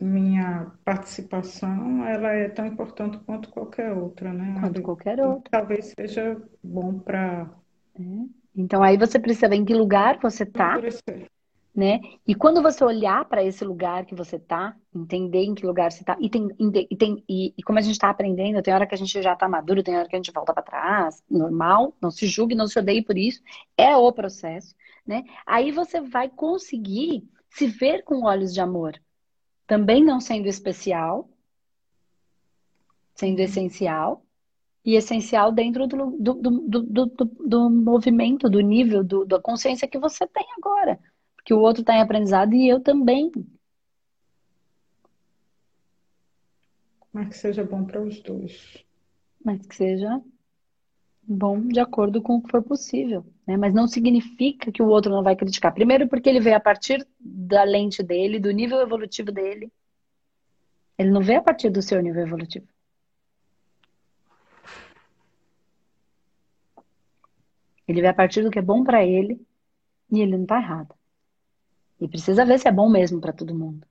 minha 0.00 0.72
participação, 0.84 2.04
ela 2.04 2.32
é 2.32 2.48
tão 2.48 2.66
importante 2.66 3.18
quanto 3.18 3.48
qualquer 3.50 3.92
outra, 3.92 4.32
né? 4.32 4.56
Quanto 4.60 4.82
qualquer 4.82 5.20
outra. 5.20 5.50
Talvez 5.50 5.92
seja 5.98 6.42
bom 6.62 6.98
para... 6.98 7.50
É. 7.94 8.43
Então 8.56 8.82
aí 8.82 8.96
você 8.96 9.18
precisa 9.18 9.48
ver 9.48 9.56
em 9.56 9.64
que 9.64 9.74
lugar 9.74 10.18
você 10.20 10.44
está 10.44 10.78
né? 11.74 12.00
E 12.24 12.34
quando 12.36 12.62
você 12.62 12.84
olhar 12.84 13.24
para 13.24 13.42
esse 13.42 13.64
lugar 13.64 14.06
que 14.06 14.14
você 14.14 14.38
tá, 14.38 14.76
entender 14.94 15.42
em 15.42 15.54
que 15.54 15.66
lugar 15.66 15.90
você 15.90 16.04
tá, 16.04 16.16
e 16.20 16.30
tem, 16.30 16.48
e, 16.88 16.96
tem, 16.96 17.24
e, 17.28 17.52
e 17.58 17.62
como 17.64 17.80
a 17.80 17.82
gente 17.82 17.94
está 17.94 18.08
aprendendo, 18.08 18.62
tem 18.62 18.72
hora 18.72 18.86
que 18.86 18.94
a 18.94 18.98
gente 18.98 19.20
já 19.20 19.32
está 19.32 19.48
maduro, 19.48 19.82
tem 19.82 19.96
hora 19.96 20.08
que 20.08 20.14
a 20.14 20.18
gente 20.18 20.30
volta 20.30 20.54
para 20.54 20.62
trás, 20.62 21.22
normal, 21.28 21.92
não 22.00 22.12
se 22.12 22.28
julgue, 22.28 22.54
não 22.54 22.68
se 22.68 22.78
odeie 22.78 23.02
por 23.02 23.18
isso, 23.18 23.42
é 23.76 23.96
o 23.96 24.12
processo, 24.12 24.76
né? 25.04 25.24
Aí 25.44 25.72
você 25.72 26.00
vai 26.00 26.28
conseguir 26.28 27.28
se 27.50 27.66
ver 27.66 28.04
com 28.04 28.24
olhos 28.24 28.54
de 28.54 28.60
amor, 28.60 28.94
também 29.66 30.04
não 30.04 30.20
sendo 30.20 30.46
especial, 30.46 31.28
sendo 33.16 33.40
essencial, 33.40 34.24
e 34.84 34.96
essencial 34.96 35.50
dentro 35.50 35.86
do, 35.86 36.10
do, 36.18 36.34
do, 36.34 36.82
do, 36.82 37.06
do 37.46 37.70
movimento, 37.70 38.50
do 38.50 38.60
nível, 38.60 39.02
do, 39.02 39.24
da 39.24 39.40
consciência 39.40 39.88
que 39.88 39.98
você 39.98 40.26
tem 40.26 40.44
agora. 40.58 40.98
Porque 41.34 41.54
o 41.54 41.60
outro 41.60 41.80
está 41.80 41.94
em 41.94 42.02
aprendizado 42.02 42.54
e 42.54 42.68
eu 42.68 42.80
também. 42.80 43.30
Mas 47.12 47.28
que 47.28 47.36
seja 47.38 47.64
bom 47.64 47.84
para 47.84 48.02
os 48.02 48.20
dois. 48.20 48.84
Mas 49.42 49.66
que 49.66 49.74
seja 49.74 50.20
bom 51.22 51.60
de 51.60 51.80
acordo 51.80 52.20
com 52.20 52.36
o 52.36 52.42
que 52.42 52.50
for 52.50 52.62
possível. 52.62 53.24
Né? 53.46 53.56
Mas 53.56 53.72
não 53.72 53.86
significa 53.86 54.70
que 54.70 54.82
o 54.82 54.88
outro 54.88 55.10
não 55.10 55.22
vai 55.22 55.34
criticar. 55.34 55.72
Primeiro, 55.72 56.08
porque 56.08 56.28
ele 56.28 56.40
vê 56.40 56.52
a 56.52 56.60
partir 56.60 57.06
da 57.18 57.62
lente 57.64 58.02
dele, 58.02 58.38
do 58.38 58.50
nível 58.50 58.80
evolutivo 58.80 59.32
dele. 59.32 59.72
Ele 60.98 61.10
não 61.10 61.22
vê 61.22 61.36
a 61.36 61.42
partir 61.42 61.70
do 61.70 61.80
seu 61.80 62.02
nível 62.02 62.22
evolutivo. 62.22 62.66
Ele 67.86 68.06
a 68.06 68.14
partir 68.14 68.42
do 68.42 68.50
que 68.50 68.58
é 68.58 68.62
bom 68.62 68.82
para 68.82 69.04
ele 69.04 69.44
e 70.10 70.20
ele 70.20 70.36
não 70.36 70.46
tá 70.46 70.58
errado. 70.58 70.94
E 72.00 72.08
precisa 72.08 72.44
ver 72.44 72.58
se 72.58 72.68
é 72.68 72.72
bom 72.72 72.88
mesmo 72.88 73.20
para 73.20 73.32
todo 73.32 73.54
mundo. 73.54 73.86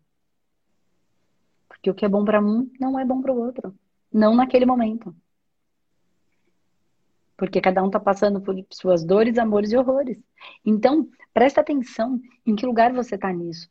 Porque 1.68 1.90
o 1.90 1.94
que 1.94 2.06
é 2.06 2.10
bom 2.10 2.24
para 2.24 2.42
um 2.42 2.72
não 2.80 3.00
é 3.00 3.06
bom 3.06 3.22
para 3.22 3.34
o 3.34 3.40
outro. 3.40 3.78
Não 4.12 4.36
naquele 4.36 4.66
momento. 4.66 5.16
Porque 7.36 7.60
cada 7.60 7.84
um 7.84 7.88
está 7.88 8.00
passando 8.00 8.40
por 8.40 8.56
suas 8.72 9.04
dores, 9.04 9.38
amores 9.38 9.72
e 9.72 9.78
horrores. 9.78 10.18
Então, 10.66 11.10
presta 11.34 11.62
atenção 11.62 12.22
em 12.46 12.56
que 12.56 12.66
lugar 12.66 12.94
você 12.94 13.16
está 13.16 13.34
nisso. 13.34 13.70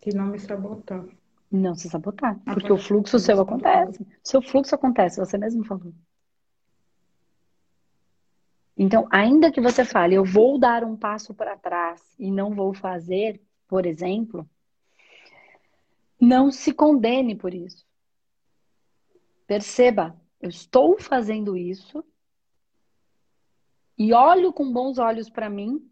Que 0.00 0.14
não 0.14 0.26
me 0.26 0.38
sabotar. 0.38 1.04
Não 1.50 1.74
se 1.74 1.88
sabotar. 1.88 2.38
Porque 2.44 2.72
o 2.72 2.78
fluxo 2.78 3.18
seu 3.18 3.40
acontece. 3.40 4.06
Seu 4.22 4.42
fluxo 4.42 4.74
acontece, 4.74 5.18
você 5.18 5.38
mesmo 5.38 5.64
falou. 5.64 5.92
Então, 8.76 9.08
ainda 9.10 9.50
que 9.50 9.60
você 9.60 9.84
fale, 9.84 10.14
eu 10.14 10.24
vou 10.24 10.58
dar 10.58 10.84
um 10.84 10.96
passo 10.96 11.32
para 11.32 11.56
trás 11.56 12.02
e 12.18 12.30
não 12.30 12.54
vou 12.54 12.74
fazer, 12.74 13.40
por 13.66 13.86
exemplo, 13.86 14.48
não 16.20 16.50
se 16.50 16.74
condene 16.74 17.34
por 17.34 17.54
isso. 17.54 17.86
Perceba, 19.46 20.14
eu 20.40 20.50
estou 20.50 20.98
fazendo 20.98 21.56
isso 21.56 22.04
e 23.96 24.12
olho 24.12 24.52
com 24.52 24.70
bons 24.70 24.98
olhos 24.98 25.30
para 25.30 25.48
mim, 25.48 25.90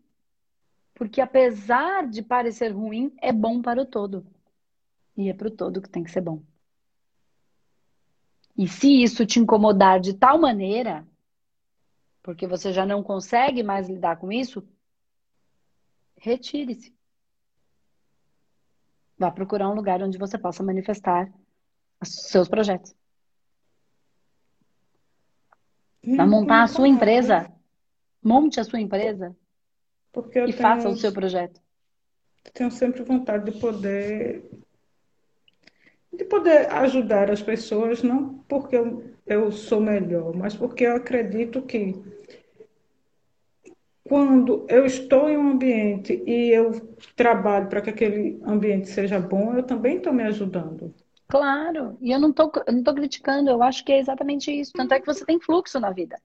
porque 0.93 1.21
apesar 1.21 2.07
de 2.07 2.23
parecer 2.23 2.69
ruim, 2.69 3.15
é 3.23 3.33
bom 3.33 3.63
para 3.63 3.81
o 3.81 3.87
todo. 3.87 4.27
E 5.17 5.29
é 5.29 5.35
para 5.35 5.49
o 5.49 5.51
todo 5.51 5.81
que 5.81 5.89
tem 5.89 6.03
que 6.03 6.11
ser 6.11 6.21
bom. 6.21 6.43
E 8.57 8.69
se 8.69 9.03
isso 9.03 9.27
te 9.27 9.39
incomodar 9.39 10.01
de 10.01 10.15
tal 10.15 10.39
maneira 10.39 11.07
porque 12.25 12.47
você 12.47 12.73
já 12.73 12.87
não 12.87 13.03
consegue 13.03 13.63
mais 13.63 13.87
lidar 13.87 14.17
com 14.17 14.33
isso, 14.33 14.67
retire-se. 16.17 16.97
Vá 19.19 19.31
procurar 19.31 19.69
um 19.69 19.75
lugar 19.75 20.03
onde 20.03 20.17
você 20.17 20.39
possa 20.39 20.63
manifestar 20.63 21.31
os 22.01 22.09
seus 22.09 22.49
projetos. 22.49 22.97
Vá 26.17 26.27
montar 26.27 26.63
a 26.63 26.67
sua 26.67 26.89
empresa. 26.89 27.53
Monte 28.23 28.59
a 28.59 28.65
sua 28.65 28.81
empresa. 28.81 29.37
Porque 30.11 30.39
e 30.39 30.45
tenho, 30.45 30.57
faça 30.57 30.89
o 30.89 30.97
seu 30.97 31.13
projeto. 31.13 31.61
Tenho 32.55 32.71
sempre 32.71 33.03
vontade 33.03 33.53
de 33.53 33.61
poder 33.61 34.64
de 36.17 36.25
poder 36.25 36.71
ajudar 36.73 37.31
as 37.31 37.43
pessoas, 37.43 38.03
não 38.03 38.39
porque 38.49 38.77
eu, 38.77 39.05
eu 39.27 39.53
sou 39.53 39.81
melhor, 39.81 40.35
mas 40.35 40.55
porque 40.55 40.85
eu 40.85 40.97
acredito 40.97 41.63
que 41.63 41.95
quando 44.05 44.67
eu 44.69 44.85
estou 44.85 45.31
em 45.31 45.37
um 45.37 45.51
ambiente 45.51 46.23
e 46.27 46.51
eu 46.51 46.73
trabalho 47.17 47.69
para 47.69 47.81
que 47.81 47.91
aquele 47.91 48.41
ambiente 48.45 48.89
seja 48.89 49.19
bom, 49.19 49.55
eu 49.55 49.63
também 49.63 49.97
estou 49.97 50.13
me 50.13 50.23
ajudando. 50.25 50.95
Claro, 51.27 51.97
e 52.01 52.13
eu 52.13 52.21
não 52.21 52.31
estou 52.31 52.53
não 52.69 52.83
tô 52.83 52.95
criticando, 52.95 53.51
eu 53.51 53.63
acho 53.63 53.85
que 53.85 53.93
é 53.93 53.99
exatamente 53.99 54.53
isso. 54.53 54.73
Tanto 54.73 54.93
é 54.93 55.01
que 55.01 55.07
você 55.07 55.25
tem 55.25 55.41
fluxo 55.41 55.81
na 55.81 55.91
vida. 55.91 56.21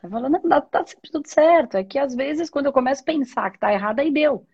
Tá 0.00 0.08
falando, 0.08 0.40
não, 0.44 0.60
tá 0.60 0.84
sempre 0.86 1.10
tudo 1.10 1.26
certo. 1.26 1.76
É 1.76 1.84
que 1.84 1.98
às 1.98 2.14
vezes, 2.14 2.48
quando 2.48 2.66
eu 2.66 2.72
começo 2.72 3.02
a 3.02 3.04
pensar 3.04 3.50
que 3.50 3.58
tá 3.58 3.72
errado, 3.72 4.00
aí 4.00 4.10
deu. 4.10 4.46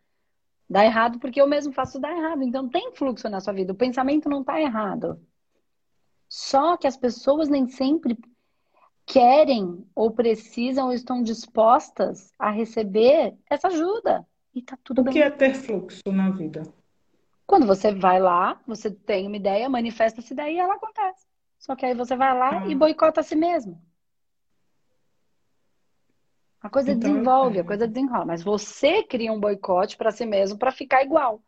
Dá 0.68 0.84
errado 0.84 1.18
porque 1.18 1.40
eu 1.40 1.46
mesmo 1.46 1.72
faço 1.72 1.98
dar 1.98 2.16
errado. 2.16 2.42
Então 2.42 2.68
tem 2.68 2.92
fluxo 2.92 3.28
na 3.28 3.40
sua 3.40 3.52
vida. 3.52 3.72
O 3.72 3.76
pensamento 3.76 4.28
não 4.28 4.42
tá 4.42 4.60
errado. 4.60 5.20
Só 6.28 6.76
que 6.76 6.86
as 6.86 6.96
pessoas 6.96 7.48
nem 7.48 7.68
sempre 7.68 8.18
querem 9.06 9.86
ou 9.94 10.10
precisam 10.10 10.86
ou 10.86 10.92
estão 10.92 11.22
dispostas 11.22 12.32
a 12.38 12.50
receber 12.50 13.36
essa 13.48 13.68
ajuda. 13.68 14.26
E 14.52 14.60
tá 14.60 14.76
tudo 14.82 15.00
o 15.00 15.04
bem. 15.04 15.12
O 15.12 15.14
que 15.14 15.22
é 15.22 15.30
ter 15.30 15.54
fluxo 15.54 16.00
na 16.06 16.30
vida? 16.30 16.62
Quando 17.46 17.66
você 17.66 17.94
vai 17.94 18.18
lá, 18.18 18.60
você 18.66 18.90
tem 18.90 19.28
uma 19.28 19.36
ideia, 19.36 19.68
manifesta 19.68 20.20
essa 20.20 20.32
ideia 20.32 20.50
e 20.50 20.58
ela 20.58 20.74
acontece. 20.74 21.24
Só 21.58 21.76
que 21.76 21.86
aí 21.86 21.94
você 21.94 22.16
vai 22.16 22.36
lá 22.36 22.62
ah. 22.62 22.66
e 22.66 22.74
boicota 22.74 23.20
a 23.20 23.24
si 23.24 23.36
mesmo. 23.36 23.80
A 26.66 26.68
coisa 26.68 26.90
então, 26.90 27.12
desenvolve, 27.12 27.58
é. 27.58 27.60
a 27.60 27.64
coisa 27.64 27.86
desenrola. 27.86 28.24
Mas 28.24 28.42
você 28.42 29.00
cria 29.04 29.32
um 29.32 29.38
boicote 29.38 29.96
para 29.96 30.10
si 30.10 30.26
mesmo 30.26 30.58
para 30.58 30.72
ficar 30.72 31.04
igual. 31.04 31.40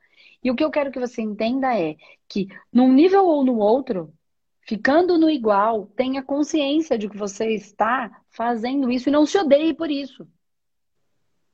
E 0.43 0.49
o 0.49 0.55
que 0.55 0.63
eu 0.63 0.71
quero 0.71 0.93
que 0.93 1.01
você 1.01 1.21
entenda 1.21 1.77
é 1.77 1.97
que, 2.29 2.47
num 2.73 2.93
nível 2.93 3.25
ou 3.25 3.45
no 3.45 3.59
outro, 3.59 4.15
ficando 4.61 5.19
no 5.19 5.29
igual, 5.29 5.87
tenha 5.97 6.23
consciência 6.23 6.97
de 6.97 7.09
que 7.09 7.17
você 7.17 7.53
está 7.53 8.23
fazendo 8.31 8.93
isso 8.93 9.09
e 9.09 9.13
não 9.13 9.27
se 9.27 9.37
odeie 9.37 9.75
por 9.75 9.91
isso. 9.91 10.25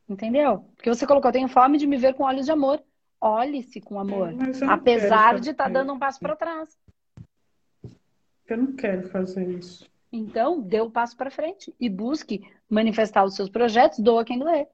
Entendeu? 0.07 0.71
Porque 0.77 0.91
você 0.91 1.07
colocou, 1.07 1.31
eu 1.31 1.33
tenho 1.33 1.49
fome 1.49 1.79
de 1.79 1.87
me 1.87 1.97
ver 1.97 2.13
com 2.13 2.25
olhos 2.25 2.45
de 2.45 2.53
amor. 2.53 2.85
Olhe-se 3.19 3.81
com 3.81 3.99
amor. 3.99 4.29
apesar 4.69 5.41
de 5.41 5.53
estar 5.53 5.65
tá 5.65 5.71
dando 5.71 5.95
um 5.95 5.99
passo 5.99 6.21
para 6.21 6.37
trás. 6.37 6.69
Eu 8.47 8.59
não 8.59 8.73
quero 8.77 9.09
fazer 9.09 9.49
isso. 9.49 9.91
Então, 10.17 10.61
dê 10.61 10.81
o 10.81 10.85
um 10.85 10.91
passo 10.93 11.17
para 11.17 11.29
frente 11.29 11.75
e 11.81 11.89
busque 11.89 12.49
manifestar 12.71 13.25
os 13.25 13.35
seus 13.35 13.49
projetos, 13.49 13.99
doa 13.99 14.25
quem 14.25 14.39
doer. 14.39 14.69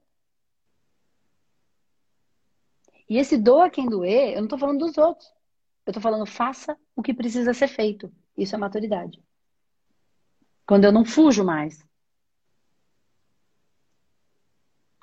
E 3.09 3.17
esse 3.17 3.39
doa 3.39 3.67
quem 3.67 3.89
doer, 3.89 4.33
eu 4.33 4.35
não 4.35 4.43
estou 4.43 4.59
falando 4.59 4.85
dos 4.85 4.99
outros. 4.99 5.27
Eu 5.83 5.89
estou 5.89 6.01
falando 6.01 6.27
faça 6.27 6.77
o 6.95 7.01
que 7.01 7.11
precisa 7.11 7.55
ser 7.55 7.67
feito. 7.67 8.13
Isso 8.37 8.53
é 8.53 8.57
maturidade. 8.59 9.19
Quando 10.63 10.85
eu 10.85 10.91
não 10.91 11.03
fujo 11.03 11.43
mais. 11.43 11.83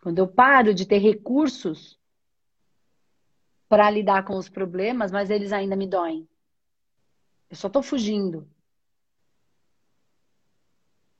Quando 0.00 0.20
eu 0.20 0.28
paro 0.28 0.72
de 0.72 0.86
ter 0.86 0.98
recursos 0.98 1.98
para 3.68 3.90
lidar 3.90 4.24
com 4.24 4.36
os 4.36 4.48
problemas, 4.48 5.10
mas 5.10 5.30
eles 5.30 5.52
ainda 5.52 5.74
me 5.74 5.88
doem. 5.88 6.28
Eu 7.50 7.56
só 7.56 7.66
estou 7.66 7.82
fugindo. 7.82 8.48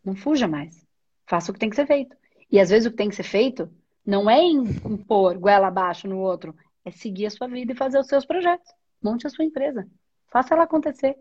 Não 0.05 0.15
fuja 0.15 0.49
mais. 0.49 0.87
Faça 1.27 1.51
o 1.51 1.55
que 1.55 1.61
tem 1.61 1.71
que 1.71 1.77
ser 1.77 1.87
feito. 1.87 2.17
E 2.51 2.59
às 2.59 2.71
vezes 2.71 2.87
o 2.87 2.91
que 2.91 2.97
tem 2.97 3.09
que 3.09 3.17
ser 3.17 3.23
feito 3.23 3.71
não 4.05 4.29
é 4.29 4.41
impor 4.43 5.37
goela 5.39 5.69
abaixo 5.69 6.09
no 6.09 6.19
outro, 6.19 6.57
é 6.85 6.91
seguir 6.91 7.27
a 7.27 7.31
sua 7.31 7.47
vida 7.47 7.73
e 7.73 7.77
fazer 7.77 7.99
os 7.99 8.07
seus 8.07 8.25
projetos. 8.25 8.73
Monte 9.03 9.27
a 9.27 9.31
sua 9.31 9.45
empresa. 9.45 9.87
Faça 10.31 10.55
ela 10.55 10.65
acontecer. 10.65 11.17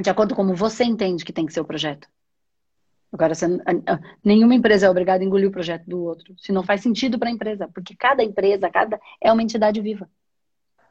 De 0.00 0.10
acordo 0.10 0.34
com 0.34 0.42
como 0.42 0.54
você 0.54 0.84
entende 0.84 1.24
que 1.24 1.32
tem 1.32 1.46
que 1.46 1.52
ser 1.52 1.60
o 1.60 1.64
projeto. 1.64 2.08
Agora, 3.12 3.34
você, 3.34 3.46
nenhuma 4.22 4.54
empresa 4.54 4.86
é 4.86 4.90
obrigada 4.90 5.22
a 5.22 5.26
engolir 5.26 5.48
o 5.48 5.52
projeto 5.52 5.86
do 5.86 6.02
outro. 6.02 6.34
Se 6.38 6.52
não 6.52 6.62
faz 6.62 6.82
sentido 6.82 7.18
para 7.18 7.28
a 7.28 7.32
empresa. 7.32 7.68
Porque 7.72 7.94
cada 7.96 8.22
empresa, 8.22 8.68
cada 8.68 9.00
é 9.22 9.32
uma 9.32 9.42
entidade 9.42 9.80
viva. 9.80 10.10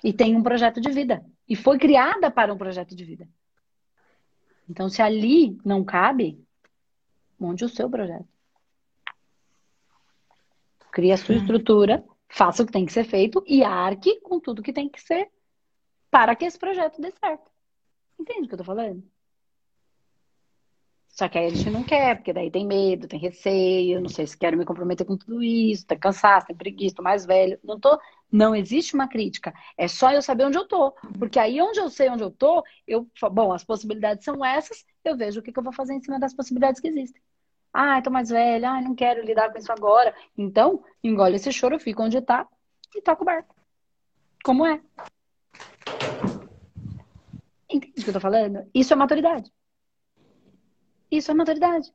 E 0.04 0.12
tem 0.14 0.36
um 0.36 0.42
projeto 0.42 0.82
de 0.82 0.90
vida. 0.90 1.24
E 1.48 1.56
foi 1.56 1.78
criada 1.78 2.32
para 2.32 2.54
um 2.54 2.58
projeto 2.58 2.96
de 2.96 3.04
vida. 3.04 3.28
Então, 4.70 4.90
se 4.90 5.02
ali 5.02 5.58
não 5.64 5.84
cabe, 5.84 6.44
monte 7.40 7.64
o 7.64 7.70
seu 7.70 7.90
projeto. 7.90 8.28
Crie 10.92 11.12
a 11.12 11.18
sua 11.18 11.36
estrutura, 11.36 12.04
faça 12.30 12.64
o 12.64 12.66
que 12.66 12.72
tem 12.72 12.86
que 12.86 12.94
ser 12.94 13.04
feito 13.04 13.44
e 13.46 13.64
arque 13.64 14.20
com 14.22 14.40
tudo 14.40 14.64
que 14.64 14.74
tem 14.74 14.90
que 14.90 15.02
ser 15.02 15.30
para 16.10 16.36
que 16.36 16.46
esse 16.46 16.58
projeto 16.58 17.02
dê 17.02 17.12
certo. 17.12 17.52
Entende 18.18 18.46
o 18.46 18.48
que 18.48 18.54
eu 18.54 18.60
tô 18.60 18.64
falando? 18.64 19.04
Só 21.16 21.30
que 21.30 21.38
aí 21.38 21.46
a 21.46 21.50
gente 21.50 21.70
não 21.70 21.82
quer, 21.82 22.18
porque 22.18 22.34
daí 22.34 22.52
tem 22.52 22.68
medo, 22.68 23.08
tem 23.08 23.18
receio, 23.18 24.02
não 24.02 24.10
sei 24.10 24.28
se 24.28 24.38
quero 24.38 24.58
me 24.58 24.66
comprometer 24.66 25.08
com 25.08 25.16
tudo 25.16 25.42
isso, 25.42 25.88
tem 25.88 25.98
cansaço, 25.98 26.48
tem 26.48 26.56
preguiça, 26.56 26.98
tô 26.98 27.02
mais 27.02 27.26
velho. 27.26 27.58
Não 27.64 27.80
tô, 27.80 27.98
não 28.30 28.54
existe 28.54 28.94
uma 28.96 29.08
crítica. 29.08 29.54
É 29.78 29.88
só 29.88 30.12
eu 30.12 30.22
saber 30.22 30.44
onde 30.44 30.58
eu 30.58 30.68
tô. 30.68 30.92
Porque 31.18 31.40
aí 31.40 31.62
onde 31.62 31.80
eu 31.80 31.90
sei 31.90 32.10
onde 32.10 32.22
eu 32.22 32.30
tô, 32.30 32.62
eu, 32.86 33.08
bom, 33.32 33.54
as 33.54 33.64
possibilidades 33.64 34.26
são 34.26 34.44
essas, 34.44 34.86
eu 35.06 35.16
vejo 35.16 35.40
o 35.40 35.44
que, 35.44 35.54
que 35.54 35.60
eu 35.60 35.64
vou 35.64 35.72
fazer 35.72 35.94
em 35.94 36.02
cima 36.02 36.20
das 36.20 36.34
possibilidades 36.34 36.82
que 36.82 36.90
existem. 36.90 37.22
Ah, 37.72 38.02
tô 38.02 38.12
mais 38.12 38.30
velha, 38.30 38.72
ah, 38.72 38.82
não 38.82 38.94
quero 38.94 39.24
lidar 39.26 39.54
com 39.54 39.58
isso 39.58 39.72
agora. 39.72 40.14
Então, 40.38 40.84
engole 41.02 41.38
esse 41.38 41.52
choro, 41.52 41.80
fica 41.80 42.04
onde 42.04 42.20
tá 42.20 42.46
e 42.94 43.02
toca 43.02 43.24
o. 43.24 43.44
Como 44.44 44.66
é. 44.66 44.82
que 47.80 48.10
eu 48.10 48.14
tô 48.14 48.20
falando? 48.20 48.70
Isso 48.74 48.92
é 48.92 48.96
maturidade. 48.98 49.50
Isso 51.12 51.32
é 51.32 51.34
maturidade. 51.34 51.92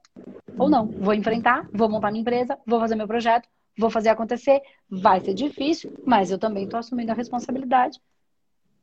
Ou 0.59 0.69
não. 0.69 0.87
Vou 0.87 1.15
enfrentar, 1.15 1.69
vou 1.73 1.89
montar 1.89 2.11
minha 2.11 2.23
empresa, 2.23 2.59
vou 2.67 2.81
fazer 2.81 2.95
meu 2.95 3.07
projeto, 3.07 3.49
vou 3.77 3.91
fazer 3.91 4.09
acontecer. 4.09 4.61
Vai 4.89 5.21
ser 5.21 5.35
difícil, 5.35 5.93
mas 6.05 6.31
eu 6.31 6.39
também 6.39 6.65
estou 6.65 6.79
assumindo 6.79 7.11
a 7.13 7.15
responsabilidade 7.15 8.01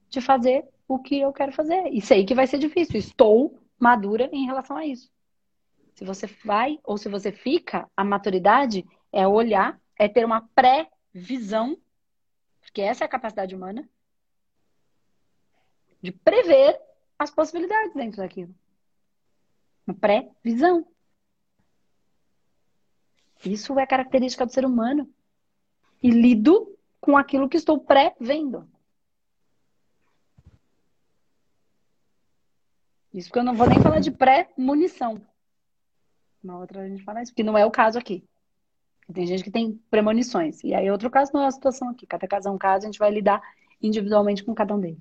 de 0.09 0.21
fazer 0.21 0.65
o 0.87 0.99
que 0.99 1.19
eu 1.19 1.33
quero 1.33 1.51
fazer. 1.51 1.87
E 1.91 2.01
sei 2.01 2.25
que 2.25 2.35
vai 2.35 2.47
ser 2.47 2.57
difícil. 2.57 2.97
Estou 2.97 3.59
madura 3.79 4.29
em 4.31 4.45
relação 4.45 4.77
a 4.77 4.85
isso. 4.85 5.09
Se 5.95 6.05
você 6.05 6.27
vai 6.45 6.79
ou 6.83 6.97
se 6.97 7.09
você 7.09 7.31
fica, 7.31 7.89
a 7.95 8.03
maturidade 8.03 8.85
é 9.11 9.27
olhar, 9.27 9.79
é 9.97 10.07
ter 10.07 10.25
uma 10.25 10.47
pré-visão, 10.53 11.77
porque 12.61 12.81
essa 12.81 13.03
é 13.03 13.05
a 13.05 13.09
capacidade 13.09 13.55
humana, 13.55 13.87
de 16.01 16.11
prever 16.11 16.79
as 17.17 17.31
possibilidades 17.31 17.93
dentro 17.95 18.17
daquilo. 18.17 18.53
Uma 19.87 19.95
pré-visão. 19.95 20.85
Isso 23.45 23.79
é 23.79 23.87
característica 23.87 24.45
do 24.45 24.51
ser 24.51 24.65
humano. 24.65 25.09
E 26.03 26.11
lido 26.11 26.77
com 26.99 27.15
aquilo 27.15 27.47
que 27.47 27.55
estou 27.55 27.79
pré-vendo. 27.79 28.69
Isso 33.13 33.31
que 33.31 33.39
eu 33.39 33.43
não 33.43 33.55
vou 33.55 33.67
nem 33.67 33.81
falar 33.81 33.99
de 33.99 34.11
pré-munição. 34.11 35.21
Uma 36.43 36.59
outra 36.59 36.81
a 36.81 36.87
gente 36.87 37.03
fala 37.03 37.23
isso, 37.23 37.31
porque 37.31 37.43
não 37.43 37.57
é 37.57 37.65
o 37.65 37.71
caso 37.71 37.97
aqui. 37.97 38.23
Tem 39.11 39.25
gente 39.25 39.43
que 39.43 39.49
tem 39.49 39.81
premonições. 39.89 40.63
E 40.63 40.73
aí, 40.73 40.91
outro 40.91 41.09
caso 41.09 41.31
não 41.33 41.41
é 41.41 41.47
a 41.47 41.51
situação 41.51 41.89
aqui. 41.89 42.05
Cada 42.05 42.27
caso 42.27 42.49
é 42.49 42.51
um 42.51 42.57
caso, 42.57 42.85
a 42.85 42.87
gente 42.87 42.99
vai 42.99 43.09
lidar 43.09 43.41
individualmente 43.81 44.43
com 44.43 44.53
cada 44.53 44.75
um 44.75 44.79
deles. 44.79 44.99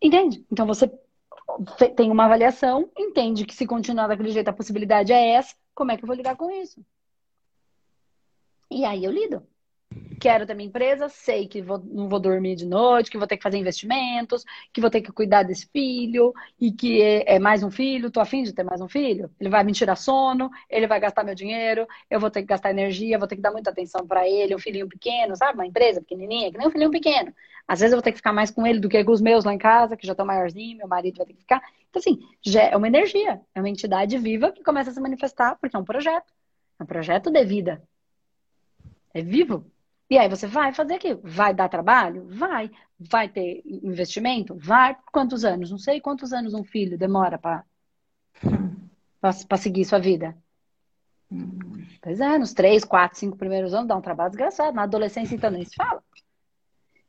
Entende? 0.00 0.44
Então 0.50 0.66
você 0.66 0.86
tem 1.96 2.10
uma 2.10 2.24
avaliação, 2.24 2.90
entende 2.96 3.44
que 3.44 3.54
se 3.54 3.66
continuar 3.66 4.06
daquele 4.06 4.30
jeito 4.30 4.48
a 4.48 4.52
possibilidade 4.52 5.12
é 5.12 5.30
essa, 5.30 5.54
como 5.74 5.92
é 5.92 5.96
que 5.96 6.04
eu 6.04 6.06
vou 6.06 6.16
lidar 6.16 6.36
com 6.36 6.50
isso? 6.50 6.84
E 8.70 8.84
aí 8.84 9.04
eu 9.04 9.10
lido 9.10 9.46
quero 10.22 10.46
ter 10.46 10.54
minha 10.54 10.68
empresa, 10.68 11.08
sei 11.08 11.48
que 11.48 11.60
vou, 11.60 11.82
não 11.84 12.08
vou 12.08 12.20
dormir 12.20 12.54
de 12.54 12.64
noite, 12.64 13.10
que 13.10 13.18
vou 13.18 13.26
ter 13.26 13.36
que 13.36 13.42
fazer 13.42 13.58
investimentos, 13.58 14.44
que 14.72 14.80
vou 14.80 14.88
ter 14.88 15.00
que 15.00 15.10
cuidar 15.10 15.42
desse 15.42 15.66
filho, 15.66 16.32
e 16.60 16.70
que 16.70 17.02
é, 17.02 17.34
é 17.34 17.38
mais 17.40 17.64
um 17.64 17.72
filho, 17.72 18.08
tô 18.08 18.20
afim 18.20 18.44
de 18.44 18.52
ter 18.52 18.62
mais 18.62 18.80
um 18.80 18.88
filho. 18.88 19.28
Ele 19.40 19.50
vai 19.50 19.64
me 19.64 19.72
tirar 19.72 19.96
sono, 19.96 20.48
ele 20.70 20.86
vai 20.86 21.00
gastar 21.00 21.24
meu 21.24 21.34
dinheiro, 21.34 21.88
eu 22.08 22.20
vou 22.20 22.30
ter 22.30 22.42
que 22.42 22.46
gastar 22.46 22.70
energia, 22.70 23.18
vou 23.18 23.26
ter 23.26 23.34
que 23.34 23.42
dar 23.42 23.50
muita 23.50 23.70
atenção 23.70 24.06
para 24.06 24.28
ele, 24.28 24.54
um 24.54 24.60
filhinho 24.60 24.88
pequeno, 24.88 25.34
sabe? 25.34 25.54
Uma 25.54 25.66
empresa 25.66 26.00
pequenininha, 26.00 26.52
que 26.52 26.58
nem 26.58 26.68
um 26.68 26.70
filhinho 26.70 26.92
pequeno. 26.92 27.34
Às 27.66 27.80
vezes 27.80 27.92
eu 27.92 27.96
vou 27.96 28.02
ter 28.04 28.12
que 28.12 28.18
ficar 28.18 28.32
mais 28.32 28.48
com 28.48 28.64
ele 28.64 28.78
do 28.78 28.88
que 28.88 29.02
com 29.02 29.10
os 29.10 29.20
meus 29.20 29.44
lá 29.44 29.52
em 29.52 29.58
casa, 29.58 29.96
que 29.96 30.06
já 30.06 30.12
estão 30.12 30.24
maiorzinho, 30.24 30.78
meu 30.78 30.86
marido 30.86 31.16
vai 31.16 31.26
ter 31.26 31.32
que 31.32 31.40
ficar. 31.40 31.60
Então, 31.90 31.98
assim, 31.98 32.20
já 32.40 32.62
é 32.62 32.76
uma 32.76 32.86
energia, 32.86 33.40
é 33.56 33.58
uma 33.60 33.68
entidade 33.68 34.16
viva 34.18 34.52
que 34.52 34.62
começa 34.62 34.90
a 34.90 34.94
se 34.94 35.00
manifestar, 35.00 35.56
porque 35.60 35.76
é 35.76 35.80
um 35.80 35.84
projeto. 35.84 36.32
É 36.78 36.84
um 36.84 36.86
projeto 36.86 37.28
de 37.28 37.44
vida. 37.44 37.82
É 39.12 39.20
vivo. 39.20 39.71
E 40.12 40.18
aí 40.18 40.28
você 40.28 40.46
vai 40.46 40.74
fazer 40.74 40.96
aquilo. 40.96 41.22
Vai 41.24 41.54
dar 41.54 41.70
trabalho? 41.70 42.26
Vai. 42.28 42.70
Vai 43.00 43.30
ter 43.30 43.62
investimento? 43.64 44.54
Vai. 44.58 44.94
Quantos 45.10 45.42
anos? 45.42 45.70
Não 45.70 45.78
sei 45.78 46.02
quantos 46.02 46.34
anos 46.34 46.52
um 46.52 46.62
filho 46.62 46.98
demora 46.98 47.38
para 47.38 47.64
seguir 49.56 49.86
sua 49.86 49.98
vida. 49.98 50.36
Pois 52.02 52.20
é, 52.20 52.36
nos 52.36 52.52
três, 52.52 52.84
quatro, 52.84 53.18
cinco 53.18 53.38
primeiros 53.38 53.72
anos 53.72 53.88
dá 53.88 53.96
um 53.96 54.02
trabalho 54.02 54.28
desgraçado. 54.28 54.76
Na 54.76 54.82
adolescência, 54.82 55.34
então, 55.34 55.50
nem 55.50 55.64
se 55.64 55.74
fala. 55.74 56.04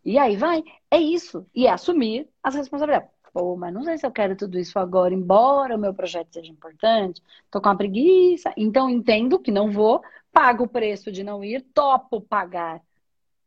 E 0.06 0.18
aí 0.18 0.38
vai. 0.38 0.64
É 0.90 0.98
isso. 0.98 1.46
E 1.54 1.68
é 1.68 1.72
assumir 1.72 2.30
as 2.42 2.56
responsabilidades. 2.56 3.10
Pô, 3.34 3.58
mas 3.58 3.74
não 3.74 3.84
sei 3.84 3.98
se 3.98 4.06
eu 4.06 4.12
quero 4.14 4.34
tudo 4.38 4.58
isso 4.58 4.80
agora, 4.80 5.14
embora 5.14 5.76
o 5.76 5.80
meu 5.80 5.94
projeto 5.94 6.32
seja 6.32 6.50
importante. 6.50 7.22
Tô 7.52 7.60
com 7.60 7.68
uma 7.68 7.76
preguiça. 7.76 8.54
Então, 8.56 8.90
entendo 8.90 9.40
que 9.40 9.52
não 9.52 9.70
vou, 9.70 10.02
pago 10.32 10.64
o 10.64 10.70
preço 10.70 11.12
de 11.12 11.22
não 11.22 11.44
ir, 11.44 11.66
topo 11.74 12.22
pagar 12.22 12.82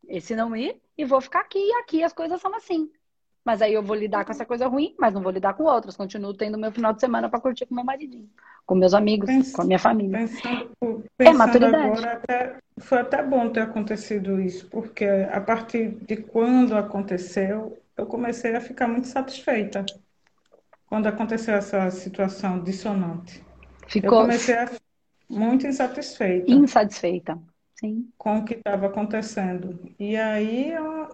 esse 0.09 0.35
não 0.35 0.55
ir 0.57 0.77
e 0.97 1.05
vou 1.05 1.21
ficar 1.21 1.41
aqui. 1.41 1.59
E 1.59 1.73
aqui 1.75 2.03
as 2.03 2.13
coisas 2.13 2.41
são 2.41 2.55
assim. 2.55 2.91
Mas 3.45 3.63
aí 3.63 3.75
eu 3.75 3.83
vou 3.83 3.95
lidar 3.95 4.25
com 4.25 4.33
essa 4.33 4.45
coisa 4.45 4.67
ruim, 4.67 4.95
mas 4.99 5.15
não 5.15 5.23
vou 5.23 5.31
lidar 5.31 5.55
com 5.55 5.65
outras. 5.65 5.97
Continuo 5.97 6.35
tendo 6.35 6.59
meu 6.59 6.73
final 6.73 6.93
de 6.93 7.01
semana 7.01 7.29
para 7.29 7.41
curtir 7.41 7.65
com 7.67 7.77
meu 7.77 7.85
maridinho, 7.85 8.29
com 8.67 8.75
meus 8.75 8.93
amigos, 8.93 9.53
com 9.53 9.63
a 9.63 9.65
minha 9.65 9.79
família. 9.79 10.19
Pensando, 10.19 10.71
pensando 10.81 11.05
é 11.19 11.33
maturidade. 11.33 11.87
Agora, 11.87 12.13
até, 12.15 12.57
foi 12.79 12.99
até 12.99 13.23
bom 13.23 13.49
ter 13.51 13.61
acontecido 13.61 14.41
isso, 14.41 14.69
porque 14.69 15.05
a 15.05 15.41
partir 15.41 15.91
de 16.05 16.17
quando 16.17 16.77
aconteceu, 16.77 17.79
eu 17.97 18.07
comecei 18.07 18.57
a 18.57 18.61
ficar 18.61 18.89
muito 18.89 19.07
satisfeita. 19.07 19.87
Quando 20.89 21.07
aconteceu 21.07 21.55
essa 21.55 21.89
situação 21.93 22.63
dissonante. 22.63 23.45
Ficou... 23.87 24.19
Eu 24.19 24.23
comecei 24.23 24.57
a 24.57 24.71
muito 25.29 25.67
insatisfeita. 25.67 26.51
Insatisfeita. 26.51 27.39
Sim. 27.79 28.11
com 28.17 28.39
o 28.39 28.45
que 28.45 28.55
estava 28.55 28.87
acontecendo. 28.87 29.79
E 29.99 30.17
aí 30.17 30.71
eu, 30.71 31.09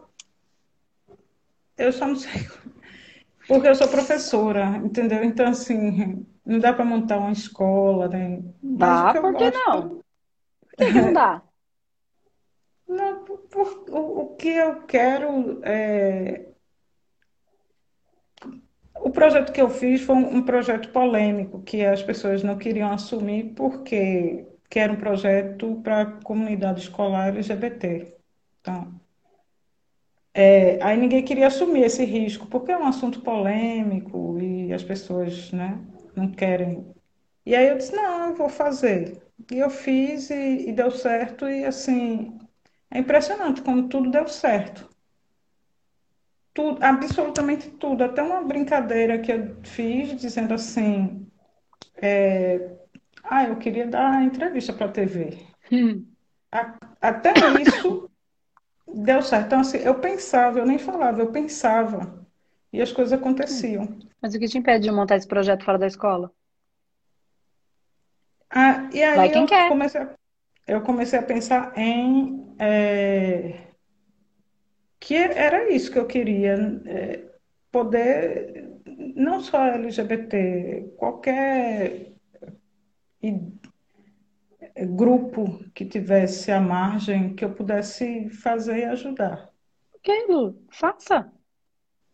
eu 1.77 1.93
só 1.93 2.07
não 2.07 2.17
sei. 2.17 2.33
Porque 3.49 3.67
eu 3.67 3.75
sou 3.75 3.89
professora, 3.89 4.77
entendeu? 4.77 5.25
Então, 5.25 5.49
assim, 5.49 6.25
não 6.47 6.61
dá 6.61 6.73
para 6.73 6.85
montar 6.85 7.19
uma 7.19 7.33
escola, 7.33 8.09
né? 8.09 8.41
Dá, 8.63 9.13
por 9.13 9.35
que 9.35 9.51
não? 9.51 10.03
Por 10.77 10.87
que, 10.87 10.93
não 10.93 11.13
dá? 11.13 11.43
Não, 12.89 13.25
por, 13.25 13.39
por, 13.39 13.85
o, 13.91 14.21
o 14.21 14.37
que 14.37 14.49
eu 14.49 14.83
quero 14.87 15.61
é. 15.63 16.49
O 18.97 19.11
projeto 19.11 19.53
que 19.53 19.61
eu 19.61 19.69
fiz 19.69 20.01
foi 20.01 20.15
um, 20.15 20.37
um 20.37 20.43
projeto 20.45 20.91
polêmico, 20.91 21.63
que 21.63 21.85
as 21.85 22.03
pessoas 22.03 22.43
não 22.43 22.57
queriam 22.57 22.91
assumir 22.91 23.53
porque 23.55 24.47
que 24.73 24.79
era 24.79 24.91
um 24.91 24.97
projeto 24.97 25.83
para 25.83 26.01
a 26.01 26.07
comunidade 26.23 26.81
escolar 26.81 27.29
LGBT. 27.29 28.17
Então, 28.59 28.99
é, 30.33 30.83
aí 30.83 30.97
ninguém 30.97 31.23
queria 31.23 31.49
assumir 31.49 31.83
esse 31.83 32.03
risco, 32.07 32.47
porque 32.47 32.73
é 32.73 32.79
um 32.79 32.87
assunto 32.87 33.21
polêmico 33.21 34.39
e 34.41 34.73
as 34.73 34.83
pessoas 34.83 35.53
né, 35.53 35.79
não 36.17 36.33
querem. 36.33 36.91
E 37.45 37.55
aí 37.55 37.69
eu 37.69 37.77
disse, 37.77 37.95
não, 37.95 38.31
eu 38.31 38.35
vou 38.35 38.49
fazer. 38.49 39.23
E 39.51 39.59
eu 39.59 39.69
fiz 39.69 40.31
e, 40.31 40.71
e 40.71 40.73
deu 40.73 40.91
certo, 40.91 41.47
e 41.47 41.67
assim, 41.67 42.39
é 42.91 42.99
impressionante 42.99 43.61
como 43.61 43.91
tudo 43.91 44.11
deu 44.11 44.27
certo. 44.27 44.89
Tudo, 46.55 46.83
absolutamente 46.83 47.69
tudo. 47.73 48.05
Até 48.05 48.23
uma 48.23 48.43
brincadeira 48.43 49.19
que 49.19 49.33
eu 49.33 49.55
fiz 49.65 50.19
dizendo 50.19 50.55
assim, 50.55 51.27
é, 51.97 52.82
ah, 53.23 53.45
eu 53.45 53.57
queria 53.57 53.87
dar 53.87 54.23
entrevista 54.23 54.73
para 54.73 54.87
a 54.87 54.91
TV. 54.91 55.39
Hum. 55.71 56.07
Até 57.01 57.33
isso 57.61 58.11
deu 58.95 59.23
certo. 59.23 59.47
Então, 59.47 59.61
assim, 59.61 59.79
eu 59.79 59.95
pensava, 60.01 60.59
eu 60.59 60.67
nem 60.67 60.79
falava, 60.79 61.21
eu 61.21 61.33
pensava. 61.33 62.23
E 62.73 62.81
as 62.81 62.93
coisas 62.93 63.13
aconteciam. 63.13 63.89
Mas 64.21 64.35
o 64.35 64.39
que 64.39 64.49
te 64.49 64.59
impede 64.59 64.85
de 64.85 64.93
montar 64.93 65.17
esse 65.17 65.27
projeto 65.27 65.65
fora 65.65 65.79
da 65.79 65.87
escola? 65.87 66.31
Ah, 68.51 68.89
e 68.93 69.03
aí 69.03 69.17
Vai 69.17 69.31
quem 69.31 69.43
eu 69.43 69.49
quer. 69.49 69.69
comecei 69.69 70.01
a, 70.01 70.11
eu 70.67 70.81
comecei 70.83 71.19
a 71.19 71.23
pensar 71.23 71.77
em 71.77 72.55
é, 72.59 73.69
que 75.01 75.17
era 75.17 75.71
isso 75.71 75.91
que 75.91 75.99
eu 75.99 76.07
queria, 76.07 76.55
é, 76.87 77.25
poder 77.71 78.71
não 79.17 79.41
só 79.41 79.67
LGBT, 79.67 80.95
qualquer 80.97 82.12
e 83.23 83.41
eh, 84.75 84.87
grupo 84.87 85.65
que 85.75 85.85
tivesse 85.85 86.51
à 86.51 86.61
margem 86.61 87.35
que 87.35 87.45
eu 87.45 87.55
pudesse 87.55 88.29
fazer 88.31 88.79
e 88.79 88.85
ajudar. 88.85 89.51
Ok, 89.95 90.27
Lu, 90.29 90.57
faça. 90.71 91.31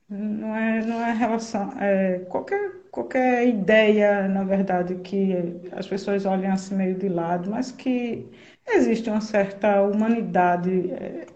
Não 0.08 0.56
é, 0.56 0.80
não 0.84 1.02
é 1.02 1.12
relação, 1.12 1.70
é 1.78 2.20
qualquer, 2.30 2.80
qualquer 2.90 3.46
ideia, 3.46 4.26
na 4.26 4.42
verdade, 4.42 4.94
que 4.96 5.34
as 5.72 5.86
pessoas 5.86 6.24
olhem 6.24 6.50
assim 6.50 6.74
meio 6.76 6.98
de 6.98 7.10
lado, 7.10 7.50
mas 7.50 7.70
que 7.70 8.26
existe 8.66 9.10
uma 9.10 9.20
certa 9.20 9.82
humanidade 9.82 10.90
é, 10.92 11.26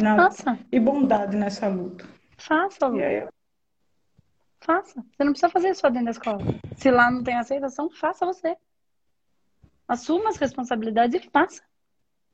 na, 0.00 0.28
e 0.70 0.78
bondade 0.78 1.36
nessa 1.36 1.66
luta. 1.66 2.06
Faça, 2.38 2.86
Lu. 2.86 2.98
Faça. 4.60 5.04
Você 5.12 5.24
não 5.24 5.32
precisa 5.32 5.50
fazer 5.50 5.70
isso 5.70 5.80
só 5.80 5.90
dentro 5.90 6.06
da 6.06 6.10
escola. 6.12 6.38
Se 6.76 6.90
lá 6.90 7.10
não 7.10 7.22
tem 7.22 7.36
aceitação, 7.36 7.90
faça 7.90 8.24
você. 8.24 8.56
Assuma 9.86 10.30
as 10.30 10.36
responsabilidades 10.36 11.22
e 11.22 11.30
faça. 11.30 11.62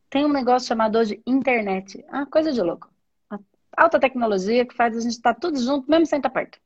Tem 0.08 0.24
um 0.24 0.32
negócio 0.32 0.68
chamado 0.68 0.98
hoje 0.98 1.22
internet. 1.26 2.04
Ah, 2.08 2.26
coisa 2.26 2.52
de 2.52 2.60
louco. 2.60 2.92
A 3.30 3.38
alta 3.76 4.00
tecnologia 4.00 4.66
que 4.66 4.74
faz 4.74 4.96
a 4.96 5.00
gente 5.00 5.12
estar 5.12 5.34
tudo 5.34 5.58
junto, 5.58 5.88
mesmo 5.90 6.06
sem 6.06 6.18
estar 6.18 6.30
perto. 6.30 6.60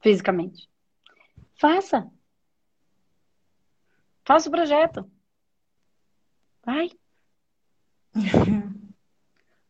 Fisicamente. 0.00 0.68
Faça. 1.60 2.10
Faça 4.24 4.48
o 4.48 4.52
projeto. 4.52 5.10
Vai. 6.64 6.90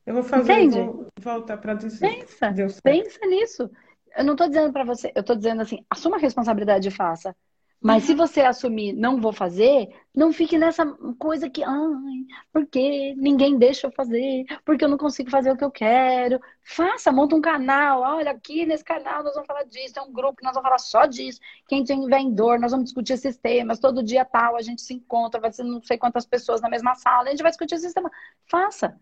Eu 0.05 0.15
vou 0.15 0.25
fazer, 0.25 0.53
Entende? 0.53 0.81
vou 0.81 1.07
voltar 1.21 1.57
para 1.59 1.75
dizer. 1.75 2.09
Pensa, 2.09 2.53
pensa 2.83 3.27
nisso. 3.27 3.71
eu 4.17 4.25
não 4.25 4.35
tô 4.35 4.49
dizendo 4.49 4.73
para 4.73 4.85
você, 4.85 5.13
eu 5.15 5.23
tô 5.23 5.35
dizendo 5.37 5.63
assim, 5.63 5.87
assuma 5.89 6.17
a 6.17 6.21
responsabilidade 6.21 6.89
e 6.89 6.91
faça. 6.91 7.37
Mas 7.83 8.05
uhum. 8.05 8.07
se 8.07 8.15
você 8.15 8.41
assumir, 8.43 8.93
não 8.93 9.21
vou 9.21 9.33
fazer, 9.33 9.89
não 10.15 10.33
fique 10.33 10.57
nessa 10.57 10.87
coisa 11.19 11.51
que, 11.51 11.65
ai, 11.65 12.27
porque 12.53 13.13
ninguém 13.17 13.59
deixa 13.59 13.89
eu 13.89 13.93
fazer, 13.93 14.45
porque 14.65 14.85
eu 14.85 14.89
não 14.89 14.97
consigo 14.97 15.29
fazer 15.29 15.51
o 15.51 15.57
que 15.57 15.65
eu 15.65 15.71
quero. 15.71 16.41
Faça, 16.63 17.11
monta 17.11 17.35
um 17.35 17.41
canal. 17.41 18.03
Olha, 18.03 18.31
aqui 18.31 18.65
nesse 18.65 18.85
canal 18.85 19.25
nós 19.25 19.35
vamos 19.35 19.49
falar 19.49 19.65
disso, 19.65 19.99
é 19.99 20.03
um 20.03 20.13
grupo 20.13 20.37
que 20.37 20.45
nós 20.45 20.55
vamos 20.55 20.69
falar 20.69 20.79
só 20.79 21.07
disso. 21.07 21.41
Quem 21.67 21.85
tem 21.85 22.07
vendedor, 22.07 22.61
nós 22.61 22.71
vamos 22.71 22.85
discutir 22.85 23.15
esses 23.15 23.37
temas. 23.37 23.81
Todo 23.81 24.03
dia 24.03 24.25
tal, 24.25 24.57
a 24.57 24.63
gente 24.63 24.81
se 24.81 24.95
encontra, 24.95 25.41
vai 25.41 25.51
ser 25.51 25.65
não 25.65 25.83
sei 25.83 25.99
quantas 25.99 26.25
pessoas 26.25 26.61
na 26.61 26.69
mesma 26.69 26.95
sala, 26.95 27.27
a 27.27 27.31
gente 27.31 27.43
vai 27.43 27.51
discutir 27.51 27.75
esse 27.75 27.93
tema. 27.93 28.11
Faça. 28.49 28.97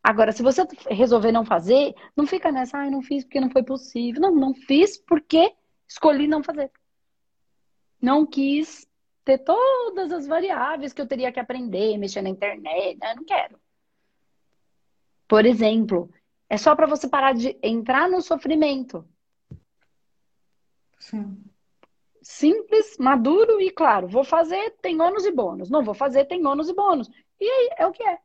Agora, 0.00 0.30
se 0.32 0.42
você 0.42 0.62
resolver 0.88 1.32
não 1.32 1.44
fazer, 1.44 1.94
não 2.16 2.26
fica 2.26 2.52
nessa, 2.52 2.78
ai, 2.78 2.90
não 2.90 3.02
fiz 3.02 3.24
porque 3.24 3.40
não 3.40 3.50
foi 3.50 3.64
possível. 3.64 4.20
Não, 4.20 4.32
não 4.32 4.54
fiz 4.54 4.96
porque 4.98 5.52
escolhi 5.88 6.28
não 6.28 6.42
fazer 6.42 6.70
não 8.02 8.26
quis 8.26 8.86
ter 9.24 9.38
todas 9.38 10.10
as 10.10 10.26
variáveis 10.26 10.92
que 10.92 11.00
eu 11.00 11.06
teria 11.06 11.30
que 11.30 11.38
aprender, 11.38 11.96
mexer 11.96 12.20
na 12.20 12.28
internet. 12.28 12.98
Né? 12.98 13.12
Eu 13.12 13.16
não 13.16 13.24
quero. 13.24 13.60
Por 15.28 15.46
exemplo, 15.46 16.12
é 16.48 16.58
só 16.58 16.74
para 16.74 16.86
você 16.86 17.08
parar 17.08 17.32
de 17.32 17.56
entrar 17.62 18.10
no 18.10 18.20
sofrimento. 18.20 19.08
Sim. 20.98 21.42
Simples, 22.20 22.98
maduro 22.98 23.60
e 23.60 23.70
claro. 23.70 24.08
Vou 24.08 24.24
fazer, 24.24 24.76
tem 24.82 25.00
ônus 25.00 25.24
e 25.24 25.32
bônus. 25.32 25.70
Não 25.70 25.82
vou 25.82 25.94
fazer, 25.94 26.24
tem 26.26 26.44
ônus 26.46 26.68
e 26.68 26.74
bônus. 26.74 27.08
E 27.40 27.44
aí, 27.44 27.70
é 27.78 27.86
o 27.86 27.92
que 27.92 28.02
é. 28.02 28.18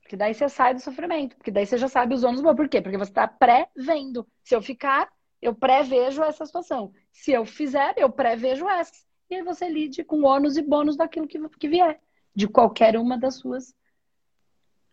Porque 0.00 0.16
daí 0.16 0.32
você 0.32 0.48
sai 0.48 0.72
do 0.72 0.80
sofrimento. 0.80 1.36
Porque 1.36 1.50
daí 1.50 1.66
você 1.66 1.76
já 1.76 1.88
sabe 1.88 2.14
os 2.14 2.24
ônus 2.24 2.40
e 2.40 2.42
bônus. 2.42 2.56
Por 2.56 2.68
quê? 2.68 2.80
Porque 2.80 2.96
você 2.96 3.10
está 3.10 3.28
pré-vendo. 3.28 4.26
Se 4.42 4.54
eu 4.54 4.62
ficar, 4.62 5.10
eu 5.40 5.54
prevejo 5.54 6.22
essa 6.22 6.44
situação. 6.44 6.92
Se 7.12 7.32
eu 7.32 7.44
fizer, 7.44 7.94
eu 7.96 8.10
prevejo 8.10 8.68
essa. 8.68 8.92
E 9.30 9.36
aí 9.36 9.42
você 9.42 9.68
lide 9.68 10.02
com 10.04 10.22
ônus 10.24 10.56
e 10.56 10.62
bônus 10.62 10.96
daquilo 10.96 11.28
que, 11.28 11.38
que 11.58 11.68
vier, 11.68 12.00
de 12.34 12.48
qualquer 12.48 12.96
uma 12.96 13.18
das 13.18 13.36
suas 13.36 13.74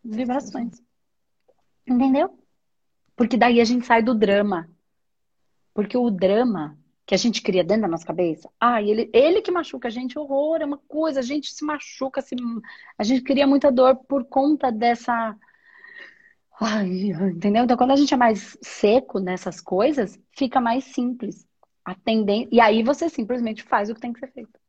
vibrações. 0.04 0.82
Entendeu? 1.88 2.38
Porque 3.16 3.38
daí 3.38 3.62
a 3.62 3.66
gente 3.66 3.86
sai 3.86 4.04
do 4.04 4.14
drama. 4.14 4.70
Porque 5.74 5.98
o 5.98 6.10
drama 6.10 6.78
que 7.06 7.14
a 7.14 7.18
gente 7.18 7.42
cria 7.42 7.64
dentro 7.64 7.84
da 7.84 7.88
nossa 7.88 8.06
cabeça, 8.06 8.50
ah, 8.60 8.82
ele, 8.82 9.10
ele 9.14 9.42
que 9.42 9.52
machuca 9.52 9.88
a 9.88 9.92
gente, 9.92 10.18
horror, 10.18 10.60
é 10.62 10.66
uma 10.66 10.80
coisa, 10.88 11.20
a 11.20 11.24
gente 11.24 11.54
se 11.54 11.64
machuca, 11.64 12.20
se, 12.20 12.36
a 12.98 13.04
gente 13.04 13.22
cria 13.22 13.46
muita 13.46 13.72
dor 13.72 13.96
por 13.96 14.26
conta 14.26 14.72
dessa 14.72 15.38
Ai, 16.60 17.10
entendeu? 17.10 17.64
Então, 17.64 17.78
quando 17.78 17.92
a 17.92 17.96
gente 17.96 18.14
é 18.14 18.18
mais 18.18 18.58
seco 18.62 19.20
nessas 19.20 19.60
coisas, 19.60 20.20
fica 20.32 20.62
mais 20.62 20.86
simples. 20.86 21.46
Atendendo, 21.84 22.50
e 22.52 22.60
aí 22.60 22.82
você 22.82 23.10
simplesmente 23.10 23.62
faz 23.62 23.90
o 23.90 23.94
que 23.94 24.02
tem 24.02 24.12
que 24.12 24.20
ser 24.20 24.32
feito. 24.32 24.60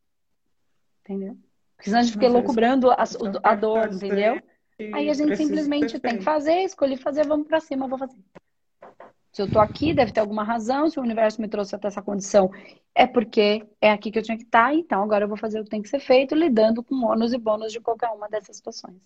Entendeu? 1.02 1.36
Porque 1.76 1.88
senão 1.88 2.00
a 2.00 2.02
gente 2.02 2.12
fica 2.12 2.28
loucubrando 2.28 2.90
a, 2.90 3.04
a 3.42 3.54
dor, 3.54 3.92
entendeu? 3.92 4.42
Aí 4.92 5.08
a 5.08 5.14
gente 5.14 5.36
simplesmente 5.36 5.98
tem 5.98 6.18
que 6.18 6.24
fazer, 6.24 6.62
escolhi 6.62 6.96
fazer, 6.96 7.26
vamos 7.26 7.46
para 7.46 7.60
cima, 7.60 7.88
vou 7.88 7.98
fazer. 7.98 8.18
Se 9.32 9.42
eu 9.42 9.50
tô 9.50 9.58
aqui, 9.58 9.94
deve 9.94 10.12
ter 10.12 10.20
alguma 10.20 10.42
razão. 10.42 10.88
Se 10.90 10.98
o 10.98 11.02
universo 11.02 11.40
me 11.40 11.48
trouxe 11.48 11.74
até 11.74 11.88
essa 11.88 12.02
condição, 12.02 12.50
é 12.94 13.06
porque 13.06 13.66
é 13.80 13.90
aqui 13.90 14.10
que 14.10 14.18
eu 14.18 14.22
tinha 14.22 14.36
que 14.36 14.44
estar. 14.44 14.74
Então, 14.74 15.02
agora 15.02 15.24
eu 15.24 15.28
vou 15.28 15.36
fazer 15.36 15.60
o 15.60 15.64
que 15.64 15.70
tem 15.70 15.82
que 15.82 15.88
ser 15.88 16.00
feito, 16.00 16.34
lidando 16.34 16.82
com 16.82 16.94
ônus 17.04 17.32
e 17.32 17.38
bônus 17.38 17.72
de 17.72 17.80
qualquer 17.80 18.08
uma 18.08 18.28
dessas 18.28 18.56
situações. 18.56 18.96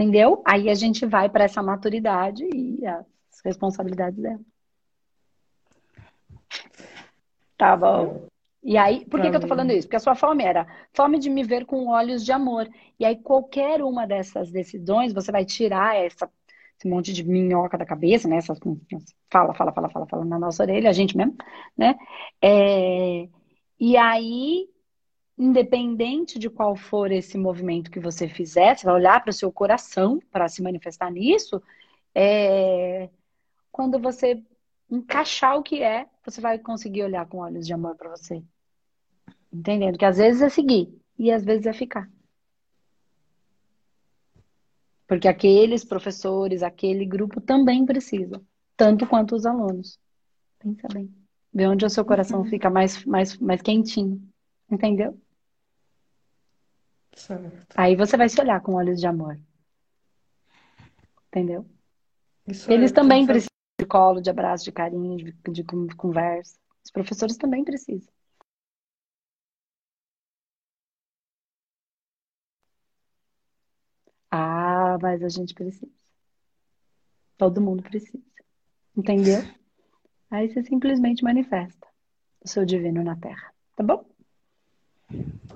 Entendeu? 0.00 0.42
Aí 0.46 0.70
a 0.70 0.74
gente 0.74 1.04
vai 1.04 1.28
para 1.28 1.44
essa 1.44 1.62
maturidade 1.62 2.48
e 2.54 2.86
as 2.86 3.04
responsabilidades 3.44 4.18
dela. 4.18 4.40
Tá 7.58 7.76
bom. 7.76 8.26
E 8.62 8.78
aí, 8.78 9.04
por 9.04 9.20
que, 9.20 9.28
que 9.28 9.36
eu 9.36 9.40
tô 9.40 9.46
falando 9.46 9.72
isso? 9.72 9.86
Porque 9.86 9.96
a 9.96 10.00
sua 10.00 10.14
fome 10.14 10.42
era 10.42 10.66
fome 10.94 11.18
de 11.18 11.28
me 11.28 11.44
ver 11.44 11.66
com 11.66 11.88
olhos 11.88 12.24
de 12.24 12.32
amor. 12.32 12.66
E 12.98 13.04
aí, 13.04 13.14
qualquer 13.16 13.82
uma 13.82 14.06
dessas 14.06 14.50
decisões, 14.50 15.12
você 15.12 15.30
vai 15.30 15.44
tirar 15.44 15.94
essa, 15.94 16.30
esse 16.78 16.88
monte 16.88 17.12
de 17.12 17.22
minhoca 17.22 17.76
da 17.76 17.84
cabeça, 17.84 18.26
né? 18.26 18.36
Essas, 18.36 18.58
fala, 19.30 19.52
fala, 19.52 19.70
fala, 19.70 19.90
fala, 19.90 20.06
fala 20.06 20.24
na 20.24 20.38
nossa 20.38 20.62
orelha, 20.62 20.88
a 20.88 20.94
gente 20.94 21.14
mesmo, 21.14 21.36
né? 21.76 21.94
É, 22.40 23.28
e 23.78 23.98
aí, 23.98 24.66
independente 25.40 26.38
de 26.38 26.50
qual 26.50 26.76
for 26.76 27.10
esse 27.10 27.38
movimento 27.38 27.90
que 27.90 27.98
você 27.98 28.28
fizer, 28.28 28.76
você 28.76 28.84
vai 28.84 28.94
olhar 28.94 29.22
para 29.22 29.30
o 29.30 29.32
seu 29.32 29.50
coração 29.50 30.20
para 30.30 30.46
se 30.48 30.62
manifestar 30.62 31.10
nisso. 31.10 31.62
É... 32.14 33.08
Quando 33.72 33.98
você 33.98 34.44
encaixar 34.90 35.56
o 35.56 35.62
que 35.62 35.82
é, 35.82 36.06
você 36.22 36.42
vai 36.42 36.58
conseguir 36.58 37.04
olhar 37.04 37.26
com 37.26 37.38
olhos 37.38 37.66
de 37.66 37.72
amor 37.72 37.96
para 37.96 38.10
você. 38.10 38.42
Entendendo? 39.50 39.96
Que 39.96 40.04
às 40.04 40.18
vezes 40.18 40.42
é 40.42 40.50
seguir 40.50 40.94
e 41.18 41.32
às 41.32 41.42
vezes 41.42 41.64
é 41.64 41.72
ficar. 41.72 42.06
Porque 45.08 45.26
aqueles 45.26 45.84
professores, 45.84 46.62
aquele 46.62 47.06
grupo 47.06 47.40
também 47.40 47.86
precisa, 47.86 48.42
tanto 48.76 49.06
quanto 49.06 49.34
os 49.34 49.46
alunos. 49.46 49.98
Pensa 50.58 50.86
bem. 50.92 51.10
Vê 51.52 51.66
onde 51.66 51.86
o 51.86 51.90
seu 51.90 52.04
coração 52.04 52.40
uhum. 52.40 52.44
fica 52.50 52.68
mais, 52.68 53.04
mais, 53.06 53.38
mais 53.38 53.62
quentinho. 53.62 54.22
Entendeu? 54.70 55.18
Certo. 57.12 57.74
Aí 57.76 57.96
você 57.96 58.16
vai 58.16 58.28
se 58.28 58.40
olhar 58.40 58.60
com 58.60 58.74
olhos 58.74 59.00
de 59.00 59.06
amor. 59.06 59.38
Entendeu? 61.28 61.64
Isso 62.46 62.70
Eles 62.70 62.90
é, 62.90 62.94
também 62.94 63.26
precisam 63.26 63.50
de 63.78 63.86
colo, 63.86 64.20
de 64.20 64.30
abraço, 64.30 64.64
de 64.64 64.72
carinho, 64.72 65.16
de, 65.16 65.32
de 65.52 65.64
conversa. 65.96 66.58
Os 66.84 66.90
professores 66.90 67.36
também 67.36 67.64
precisam. 67.64 68.12
Ah, 74.30 74.96
mas 75.00 75.22
a 75.22 75.28
gente 75.28 75.54
precisa. 75.54 75.90
Todo 77.36 77.60
mundo 77.60 77.82
precisa. 77.82 78.22
Entendeu? 78.96 79.40
Aí 80.30 80.48
você 80.48 80.62
simplesmente 80.62 81.24
manifesta 81.24 81.86
o 82.40 82.48
seu 82.48 82.64
divino 82.64 83.02
na 83.02 83.16
Terra. 83.16 83.52
Tá 83.76 83.82
bom? 83.82 84.09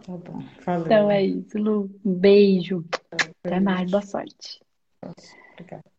Tá 0.06 0.16
bom. 0.16 0.42
Falou. 0.60 0.86
Então 0.86 1.08
né? 1.08 1.22
é 1.22 1.26
isso, 1.26 1.58
Lu. 1.58 1.90
Um 2.04 2.14
beijo. 2.14 2.84
Até 3.44 3.60
mais. 3.60 3.90
Boa 3.90 4.02
sorte. 4.02 4.60
Obrigada. 5.52 5.93